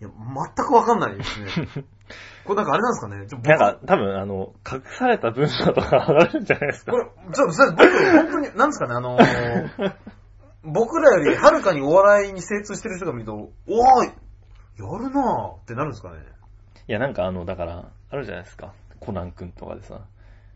[0.00, 1.46] いや、全くわかんないですね。
[2.44, 3.26] これなんかあれなんですかね？
[3.26, 3.48] ちょ僕。
[3.48, 6.92] なんか、多分、あの、隠された文章とか上がるんじゃないですか？
[6.92, 6.98] こ。
[6.98, 9.94] れ、ちょ、僕、本当に、なんですかね、あのー
[10.66, 13.50] 僕らよりはるかにお笑いに精通してる人が見ると、おー
[14.06, 14.08] い
[14.78, 16.16] やるなぁってなるんですかね？
[16.86, 18.74] いや、なんかあの、だから、あるじゃないですか。
[19.00, 20.06] コナン君とかでさ、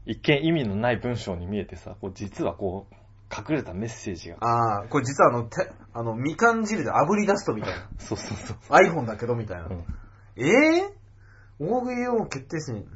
[0.05, 2.95] 一見意味のない文章に見えてさ、こう実はこう、
[3.31, 4.37] 隠れたメッセージが。
[4.41, 7.89] ああ、これ実はあの、てあの、みかん汁で炙り出すとみたいな。
[7.99, 8.57] そうそうそう。
[8.70, 9.66] iPhone だけどみたいな。
[9.66, 9.85] うん
[10.41, 10.95] ええ
[11.59, 12.87] 大食い王決定戦。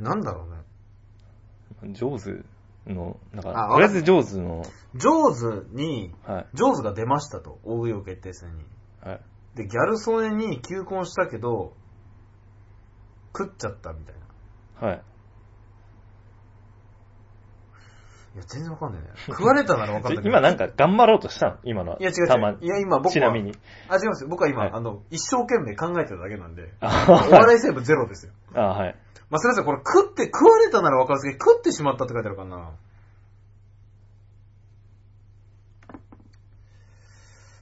[0.00, 1.94] なんだろうね。
[1.94, 2.44] ジョーズ
[2.94, 4.64] の、なんかあ、とりあえずジョーズの、
[4.94, 7.58] ジョーズに、はい、ジョーズが出ましたと。
[7.64, 8.64] 大食い王決定戦に。
[9.02, 9.20] はい。
[9.56, 11.72] で、ギャル曽根に求婚したけど、
[13.36, 14.14] 食っちゃったみたい
[14.80, 14.88] な。
[14.88, 15.02] はい。
[18.36, 19.08] いや、全然わかんないね。
[19.28, 20.28] 食われたならわかんないけど。
[20.28, 21.56] 今なんか頑張ろうとしたの？
[21.64, 21.98] 今のは。
[22.00, 22.58] いや、違う違たまう。
[22.60, 23.12] いや、今僕は。
[23.12, 23.52] ちなみに。
[23.88, 24.28] あ、違いますよ。
[24.28, 26.74] 僕は今、はいあの、一生懸命考えてるだけなんで。
[26.80, 28.32] あ お笑い成分ゼロですよ。
[28.56, 28.96] あ、はい。
[29.28, 32.72] まあ、すみません、これ食って、食われたならわかるんですけど、食ってしまったって書いてあるかな。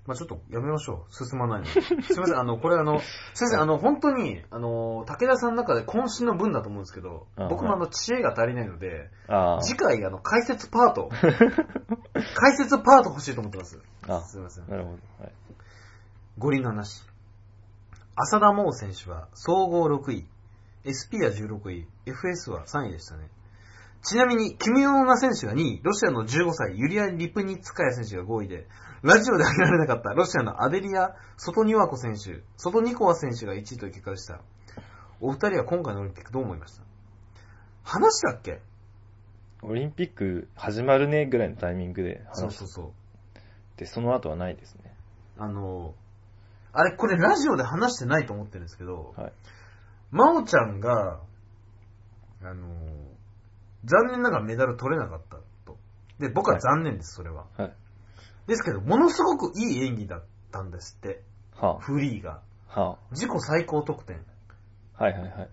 [0.06, 1.24] まあちょっとやめましょう。
[1.24, 1.80] 進まないので。
[1.80, 3.00] すみません、あの、これあの、
[3.32, 11.08] 先生、あの、本当に、あの、武田さんの中で渾身の文だと思うんですけどあ、僕もあの、知恵が足りないので、あ次回、あの、解説パート、
[12.36, 13.80] 解説パート欲しいと思ってます。
[14.06, 14.16] あ。
[14.16, 14.68] あすみません。
[14.68, 14.98] なるほど。
[15.24, 15.32] はい。
[16.36, 17.02] 五輪の話。
[18.16, 20.26] 浅田真央選手は総合6位、
[20.84, 23.28] SP は16位、FS は3位でしたね。
[24.02, 28.66] ちなみに、キム・ヨナ選手が2位、ロシアの15歳、ユリア・リプニツカヤ選手が5位で、
[29.02, 34.40] ラジオで挙げられなかったロシアのアデリア・ソトニワコ選手、ソトニコワ選手が1位という結果でした。
[35.20, 36.82] お二人は今回のオリンピックどう思いました？
[37.82, 38.60] 話したっけ？
[39.62, 42.92] オリンピック始まるねぐらいのタイミングで話しそうそうそう。
[43.78, 44.94] て、その後はないですね。
[45.38, 45.94] あの、
[46.72, 49.32] あれ、これラジオで話してないと思ってるんですけど、はい。
[50.14, 51.20] 真央ちゃんが、
[52.40, 52.68] あの、
[53.84, 55.76] 残念ながらメダル取れなかったと。
[56.20, 57.46] で、僕は残念です、それは。
[57.56, 57.74] はい。
[58.46, 61.24] ですけど、ものすごくいい演技だったんですって、
[61.56, 62.42] はフリーが。
[62.72, 62.80] あ。
[62.80, 64.24] は自己最高得点、
[64.98, 65.02] あ。
[65.02, 65.50] はいはいはい。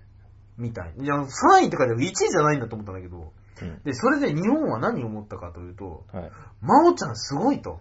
[0.57, 0.93] みたい。
[0.95, 3.33] いや、3位って書いてある1位じゃないんだと思ったんだけど、
[3.63, 3.81] うん。
[3.83, 6.31] で、それで日本は何を思ったかというと、はい。
[6.61, 7.79] 真央ちゃんすごいと。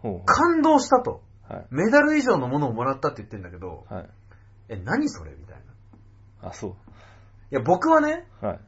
[0.00, 1.22] ほうほ感動したと。
[1.48, 1.52] う。
[1.54, 1.66] はい。
[1.70, 4.10] メダル以上のものをもらったって言ってんだけど、はい。
[4.68, 5.30] え、何それ？
[5.30, 5.75] みたいな。
[6.46, 6.76] いあ、そ
[7.50, 8.46] や、僕はね、う。
[8.46, 8.60] はい。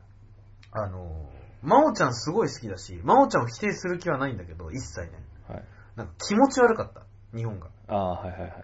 [0.72, 1.28] あの、
[1.62, 5.10] 真央ちゃんすごい好きだし、真央ちゃんを否定する気はないんだけど、一切ね。
[5.48, 5.64] はい。
[5.96, 7.02] なんか気持ち悪かった、
[7.36, 7.68] 日本が。
[7.88, 8.58] ああ、はいはいはいはい。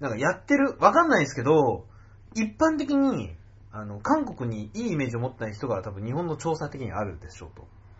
[0.00, 1.86] なんかやってる、わかんないですけど、
[2.34, 3.34] 一般的に、
[3.72, 7.50] あの、韓国にいいイメージを持ってない人が多分日本の調査的にあるでしょう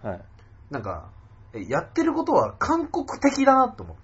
[0.02, 0.08] と。
[0.08, 0.24] はい。
[0.70, 1.10] なんか、
[1.52, 3.96] えやってることは韓国的だなって思っ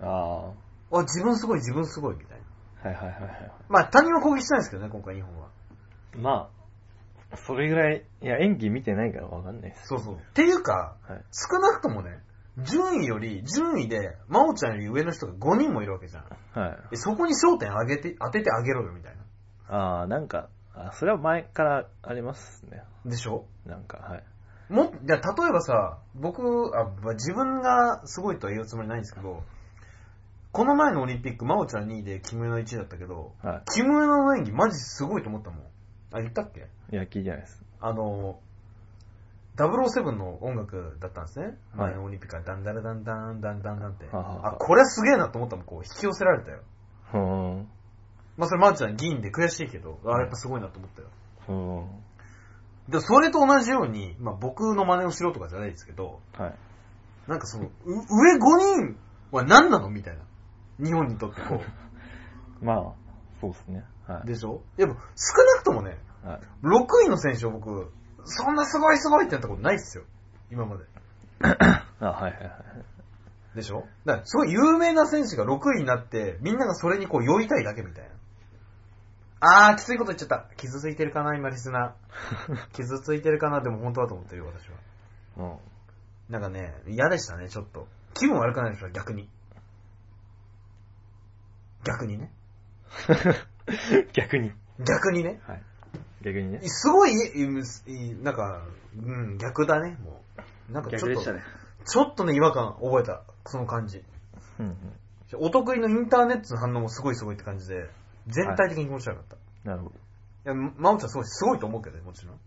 [0.00, 0.46] ああ。
[0.46, 0.54] は
[0.90, 0.98] た。
[0.98, 2.37] あ、自分すごい、自分すごいみたいな。
[2.84, 3.52] いはいはいはい。
[3.68, 5.48] まあ、他人は攻撃してないですけどね、今回日本は。
[6.16, 6.50] ま
[7.32, 9.86] あ、それぐらい、いや、演技見てないからわかんないです。
[9.88, 10.14] そうそう。
[10.14, 11.24] っていうか、はい。
[11.32, 12.22] 少なくともね、
[12.58, 16.24] 順位より、順位で、真央ちゃんより上の人が5人もいるわけじゃん。
[16.58, 16.78] はい。
[16.92, 19.16] えそこに焦点上げて、当ててあげろよみたい
[19.68, 19.76] な。
[19.76, 22.82] ああ、なんか、あそれは前からありますね。
[23.04, 23.46] でしょ？
[23.66, 24.24] なんか、はい。
[24.72, 26.42] も、じゃあ例えばさ、僕、
[26.76, 29.42] あ、まあ自分がすごいとは言うつもりないんですけど、
[30.52, 35.60] この前のオリンピック、真央ちゃん2位でキムエの1位だったけど、はキムエの演技マジすごいと思ったもん。
[36.12, 36.60] あ、言ったっけ？
[36.60, 36.94] い。
[36.94, 37.62] いや、聞いてないです。
[37.80, 38.40] あの、
[39.56, 41.46] 007の音楽だったんですね。
[41.46, 41.54] はい
[41.90, 44.06] 前のオリンピックはダンダラダンダンダンダンダンって。
[44.06, 46.60] はははあ、これすげえなと思ったもん、こう、引き寄せられたよ。
[47.10, 47.68] ふーん。
[48.36, 51.08] まあそれ真央ちゃん議員で悔しいけど、あ、やっぱすごいなと思ったよ。
[51.46, 52.02] ふーん。
[52.90, 56.54] で、それと同じように、まあ僕の真似をしろとかじゃないですけど、はい。
[57.26, 58.96] なんかその、う上5人
[59.30, 59.90] は何なの？
[59.90, 60.22] みたいな。
[60.78, 61.60] 日本にとってこ
[62.62, 62.92] まあ、
[63.40, 63.84] そうですね。
[64.06, 64.22] はう。
[64.24, 64.26] い。
[64.28, 64.62] でしょ？
[64.76, 66.40] いや、もう少なくともね、はい。
[66.66, 67.92] 6位の選手を僕、
[68.24, 70.04] そんなすごいすごいってやったことないっすよ。
[70.50, 70.84] 今まで。
[72.00, 73.56] あ、はいはいはい。
[73.56, 73.86] でしょ？
[74.04, 78.14] だから、すごい有名な選手が6位になって、みんながそれにこう酔いたいだけみたいな。
[79.40, 80.48] あー、きついこと言っちゃった。
[80.56, 82.72] 傷ついてるかな、今リスナー。
[82.74, 84.76] 傷ついてるかな、でも本当だと思ってるよ、私は。
[85.36, 85.58] うん。
[86.32, 87.86] なんかね、嫌でしたね、ちょっと。
[88.14, 89.30] 気分悪くないでしょ、逆に。
[91.88, 92.32] 逆にね。
[94.12, 94.52] 逆に。
[94.78, 95.40] 逆にね。
[95.46, 95.62] はい。
[96.22, 96.60] 逆にね。
[96.62, 98.66] すごい、いいなんか、
[98.96, 100.22] うん、逆だね、も
[100.70, 100.72] う。
[100.72, 101.42] なんかちょっと、ね。
[101.84, 104.04] ちょっとね、違和感覚えた、その感じ。
[104.58, 104.76] うんうん。
[105.36, 107.88] お得意のインターネットの反応もすごいすごいって感じで、
[108.26, 109.70] 全体的に気持ち悪かった。
[109.70, 109.94] なるほど。
[109.94, 109.98] い
[110.44, 112.34] や、まおちゃんすごい、すごいと思うけどね、もちろん。
[112.34, 112.38] うん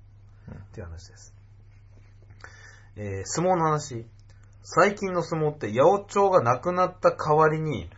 [0.53, 1.35] っていう話です。
[2.95, 4.05] えー、相撲の話。
[4.63, 7.89] 最近の相撲って、八百長がなくなった代わりに、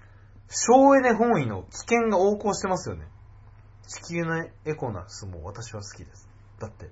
[0.49, 3.07] 省エネ本位の危険が横行してますよね。
[3.87, 6.29] 地球のエコな相撲、私は好きです。
[6.59, 6.89] だって。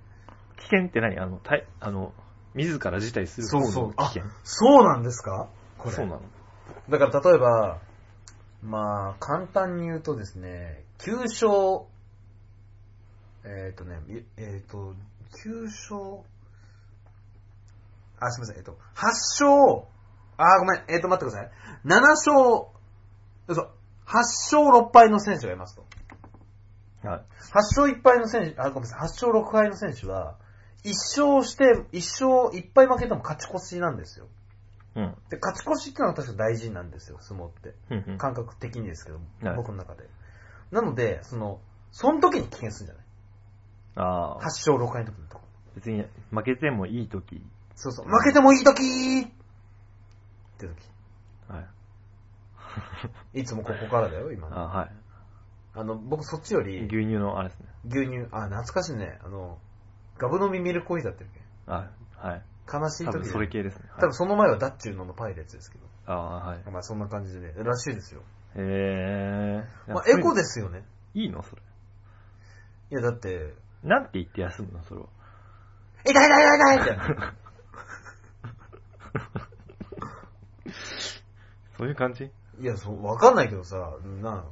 [0.57, 1.19] 危険って何？
[1.19, 2.13] あの、たい、あの、
[2.53, 3.93] 自ら辞退する方そうそう。
[3.97, 5.49] あの危険。、そうなんですか？
[5.77, 5.95] これ。
[5.95, 6.21] そうなの
[6.89, 7.79] だから例えば、
[8.63, 11.87] まあ、簡単に言うとですね、9勝、
[13.43, 14.93] えっ、とね、いえっ、と、
[15.45, 16.21] 9勝、
[18.19, 19.87] あ、すみません、えっ、と、8勝、
[20.37, 21.51] あ、ごめん、えっ、と、待ってください。
[21.85, 22.70] 7勝、
[23.51, 23.67] 嘘、8
[24.05, 25.85] 勝6敗の選手がいますと。
[27.07, 27.19] はい。
[27.19, 30.37] 8勝1敗の選手、あ、ごめんなさい、8勝6敗の選手は、
[30.83, 34.27] 1勝して、1勝1敗負けても勝ち越しなんですよ。
[34.95, 35.15] うん。
[35.29, 37.75] で、勝ち越しってのは確か大事なんですよ、相撲って。
[37.89, 38.17] うんうん。
[38.17, 40.09] 感覚的にですけど、はい僕の中で。
[40.71, 41.59] なので、その、
[41.91, 43.05] その時に危険するんじゃない？
[43.95, 44.43] あ ?8 あ。
[44.43, 45.43] 勝6敗の時のとこ。
[45.75, 47.41] 別に負けてもいいとき。
[47.75, 48.05] そうそう。
[48.07, 49.27] 負けてもいい時っ
[50.57, 50.75] て時。
[51.47, 51.65] はい。
[53.33, 54.67] いつもここからだよ、今あの。
[54.67, 54.91] はい。
[55.73, 57.67] あの、僕そっちより、牛乳のあれですね。
[57.87, 59.19] 牛乳、あ、懐かしいね。
[59.23, 59.57] あの、
[60.17, 61.41] ガブ飲みミルクコーヒーだってるっけ？
[61.67, 62.43] あはい。
[62.71, 63.89] 悲しい時で多分それ系ですね。
[63.89, 65.85] はい多分その前はダッチューノのパイレーツですけど。
[66.05, 66.63] ああ、はい。
[66.71, 68.21] まあそんな感じでね、らしいですよ。
[68.55, 69.91] へえ。
[69.91, 70.41] まあエコで。
[70.41, 70.83] ですよね。
[71.13, 71.61] いいのそれ？
[72.91, 73.53] いやだって、
[73.83, 75.07] なんて言って休むのそれは？
[76.05, 77.41] 痛い痛い痛い痛いって。
[81.77, 82.31] そういう感じ？
[82.61, 83.77] いや、そう、わかんないけどさ、
[84.21, 84.45] な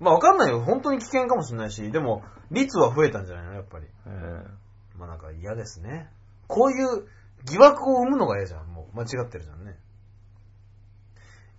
[0.00, 0.60] まあわかんないよ。
[0.62, 3.52] 本当に危険かもしれないし、でも、率は増えたんじゃないの？
[3.54, 3.86] やっぱり。
[4.06, 4.44] え
[4.98, 6.10] まあなんか嫌ですね。
[6.46, 7.06] こういう
[7.44, 8.66] 疑惑を生むのが嫌じゃん。
[8.66, 9.78] もう間違ってるじゃんね。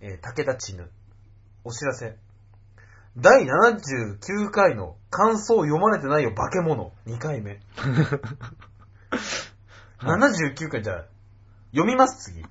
[0.00, 0.90] えー武田千ぬ。
[1.64, 2.16] お知らせ。
[3.16, 6.92] 第79回の感想を読まれてないよ、化け物。
[7.06, 7.60] 2回目。
[10.00, 11.04] 79回じゃあ、
[11.72, 12.44] 読みます、次。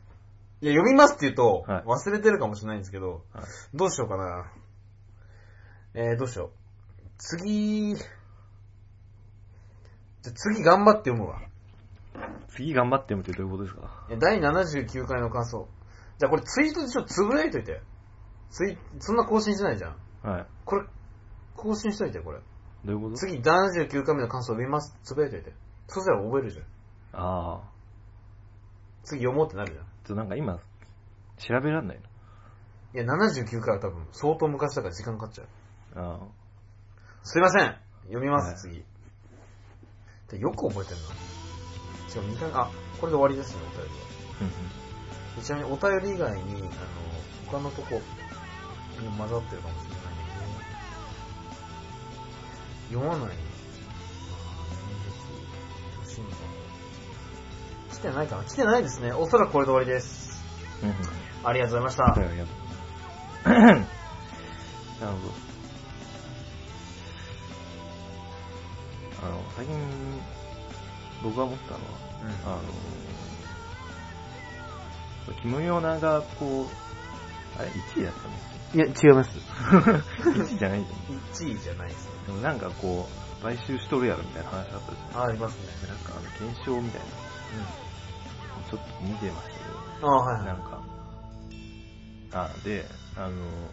[0.62, 3.44] いや、読みますって言うと、はい忘れてるかもしれないんですけど、はい
[3.74, 4.52] どうしようかな。
[5.94, 6.50] えー、どうしよう。
[7.18, 8.06] 次、じゃ
[10.28, 11.42] あ次頑張って読むわ。
[12.50, 14.08] 次頑張って読むってどういうことですか？
[14.12, 15.68] え第79回の感想。
[16.20, 17.82] じゃあこれツイートでちょっとつぶやいといて。
[18.52, 19.96] ツイそんな更新しないじゃん。
[20.30, 20.46] はい。
[20.66, 20.86] これ、
[21.56, 22.40] 更新しといて、これ。
[22.84, 23.16] どういうこと？
[23.16, 24.96] 次79回目の感想を見ます。
[25.04, 25.54] つぶやいといて。
[25.88, 26.66] そしたら覚えるじゃん。
[27.14, 27.70] ああ。
[29.04, 29.86] 次読もうってなるじゃん。
[30.12, 30.60] となんか今、
[31.38, 32.02] 調べらんない
[32.94, 35.44] いや、79回は多分相当昔だから時間かかっちゃ
[35.96, 36.00] う。
[36.00, 36.14] の。
[36.16, 36.20] あ
[37.24, 37.78] すいません。
[38.08, 38.86] 読みます、はい次。
[40.30, 42.10] でよく覚えてるな。
[42.10, 43.96] しかも2回、あ、これで終わりですね、お便りは。
[44.42, 44.44] あ。
[44.44, 44.82] うん
[45.42, 46.72] ちなみにお便り以外に、あの、
[47.48, 48.02] 他のとこ、
[49.18, 50.18] 混ざってるかもしれないん
[52.90, 53.38] で、読まない。
[53.38, 53.42] あー
[54.88, 55.00] 年
[56.06, 56.51] 月年
[58.02, 58.44] てないかな？
[58.44, 59.12] 来てないですね。
[59.14, 60.44] おそらくこれで終わりです。
[60.84, 60.96] うん。
[61.48, 62.22] ありがとうございました。
[62.22, 62.62] はい、ありがとう。
[63.46, 63.86] なる
[65.00, 65.34] ほど。
[69.24, 69.76] あの、最近、
[71.24, 71.82] 僕が思ったのは、
[72.24, 72.56] うんあ
[75.36, 76.68] の、キム・ヨナがこう、
[77.60, 79.36] あれ、1位だったんですいや、違います。
[79.36, 79.44] よ。
[80.24, 81.52] 1位じゃないじゃん。
[81.52, 82.12] 1位じゃないですね。
[82.28, 83.08] でもなんかこ
[83.40, 85.22] う、買収しとるやろみたいな話だったじゃん。
[85.22, 85.68] あ、ありますね。
[85.88, 87.12] なんかあの、検証みたいなの
[88.72, 89.66] ちょっと見てましたけ
[90.02, 90.46] ど、あはいはい。
[90.46, 90.82] なんか、
[92.34, 93.72] あ、で、あの、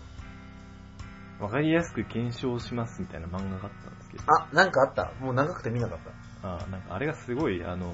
[1.39, 5.13] わかりやすく検証しますみたいな漫画があったんですけど、あ、なんかあった？
[5.21, 5.99] もう長くて見なかっ
[6.43, 6.49] た。
[6.49, 7.93] あなんかあれがすごい、あの、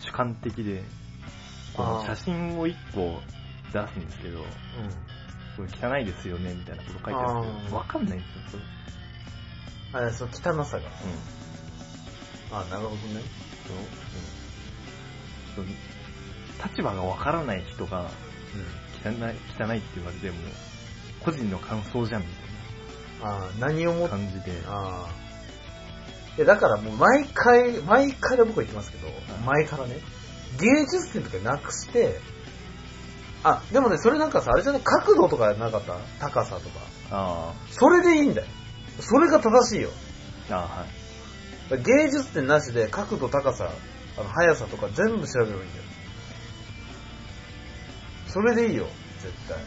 [0.00, 0.82] 主観的で、
[1.74, 3.20] この写真を1個
[3.72, 4.46] 出すんですけど、うん。
[4.46, 8.60] これ汚いですよねみたいなこと書いてあるんですけど、あーわかんないんですよ、
[9.92, 10.06] それ。
[10.06, 10.84] あ、そう、汚さが。
[10.86, 12.56] うん。
[12.56, 13.22] あ、なるほどね。
[13.66, 13.84] そううん
[15.62, 18.10] そう立場がわからない人が
[19.04, 19.12] うん。
[19.22, 20.36] 汚い、汚いって言われても、
[21.24, 22.26] 個人の感想じゃんみ
[23.22, 25.10] あ何をもたいな感じで、ああ。
[26.36, 29.10] いや、だからもう毎回、毎回僕は言ってますけど、い
[29.44, 30.00] 前からね、
[30.60, 32.20] 芸術点とかなくして、
[33.44, 35.96] あ、でもね、それなんかさ、あれじゃね、角度とかなかった？
[36.18, 36.80] 高さとか。
[37.10, 38.46] あそれでいいんだよ。
[39.00, 39.90] それが正しいよ。
[40.50, 41.82] あ、ああ、はい。
[41.82, 43.70] 芸術点なしで角度、高さ、
[44.18, 45.84] あの、速さとか全部調べればいいんだよ。
[48.28, 48.86] それでいいよ、
[49.22, 49.58] 絶対。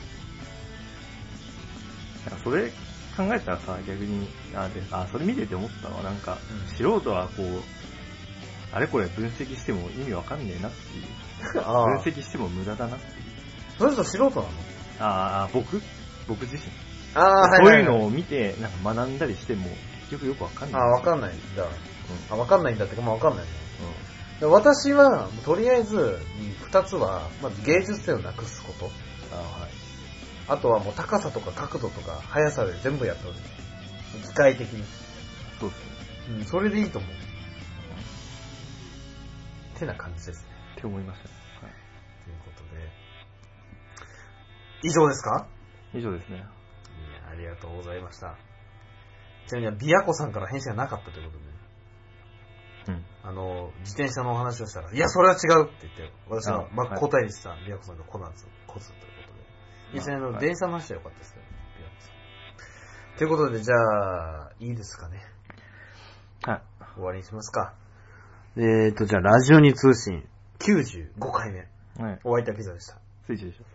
[2.29, 2.69] なんかそれ
[3.17, 7.61] 考えたらさ、逆に、あ、で、あ、それ見てて思ったのは、なんか、うん素人はこう、
[8.73, 11.05] あれこれ分析しても意味わかんねえなっていう。
[11.65, 13.11] あ分析しても無駄だなっていう。
[13.77, 14.47] その人素人なの？
[14.99, 15.81] ああ、僕？
[16.27, 16.61] 僕自身。
[17.15, 19.67] ああ、そういうのを見て、なんか学んだりしても、
[20.09, 20.81] 結局よくわかんない。
[20.81, 21.63] ああ、わかんんないんだ。
[21.63, 21.67] う
[22.29, 23.51] あ、わかんないんだってか、まあわかんないね。
[23.51, 24.10] ん。
[24.41, 26.17] で私は、とりあえず、
[26.65, 28.89] 二つは、まず芸術点をなくすこと。
[29.31, 29.71] ああ、はい。
[30.47, 33.41] あとはもう高さとか角度とか速さで全部やってほしい。
[34.27, 34.83] 機械的に。
[35.59, 35.79] そうです
[36.29, 36.37] ね。
[36.39, 37.11] うん、それでいいと思う。
[39.79, 40.49] てな感じですね。
[40.75, 41.35] って思いましたね。
[41.61, 41.71] はい。
[42.25, 42.89] ということで。
[44.83, 45.47] 以上ですか？
[45.93, 46.37] 以上ですね。
[46.37, 46.45] いや、
[47.31, 48.35] ありがとうございました。
[49.47, 51.50] ちなみに、ビアコさんから返信がなかったということで、うん。
[53.23, 59.43] あの、自転車のお話をしたら、いや、それは違うって言って、私があ真っはい答えにしたビアコさんがこなんですこつということで。
[59.93, 62.07] 実際のはい電車の話は良かったですけどね、ビアコさ
[63.15, 63.17] ん。
[63.17, 65.21] ということで、じゃあ、いいですかね。
[66.43, 66.61] はい。
[66.95, 67.73] 終わりにしますか。
[68.57, 70.27] えーと、じゃあ、ラジオに通信
[70.59, 71.67] 95回目。
[72.03, 72.19] はい。
[72.23, 72.97] お相手はピザでした。
[73.27, 73.70] 失礼しました。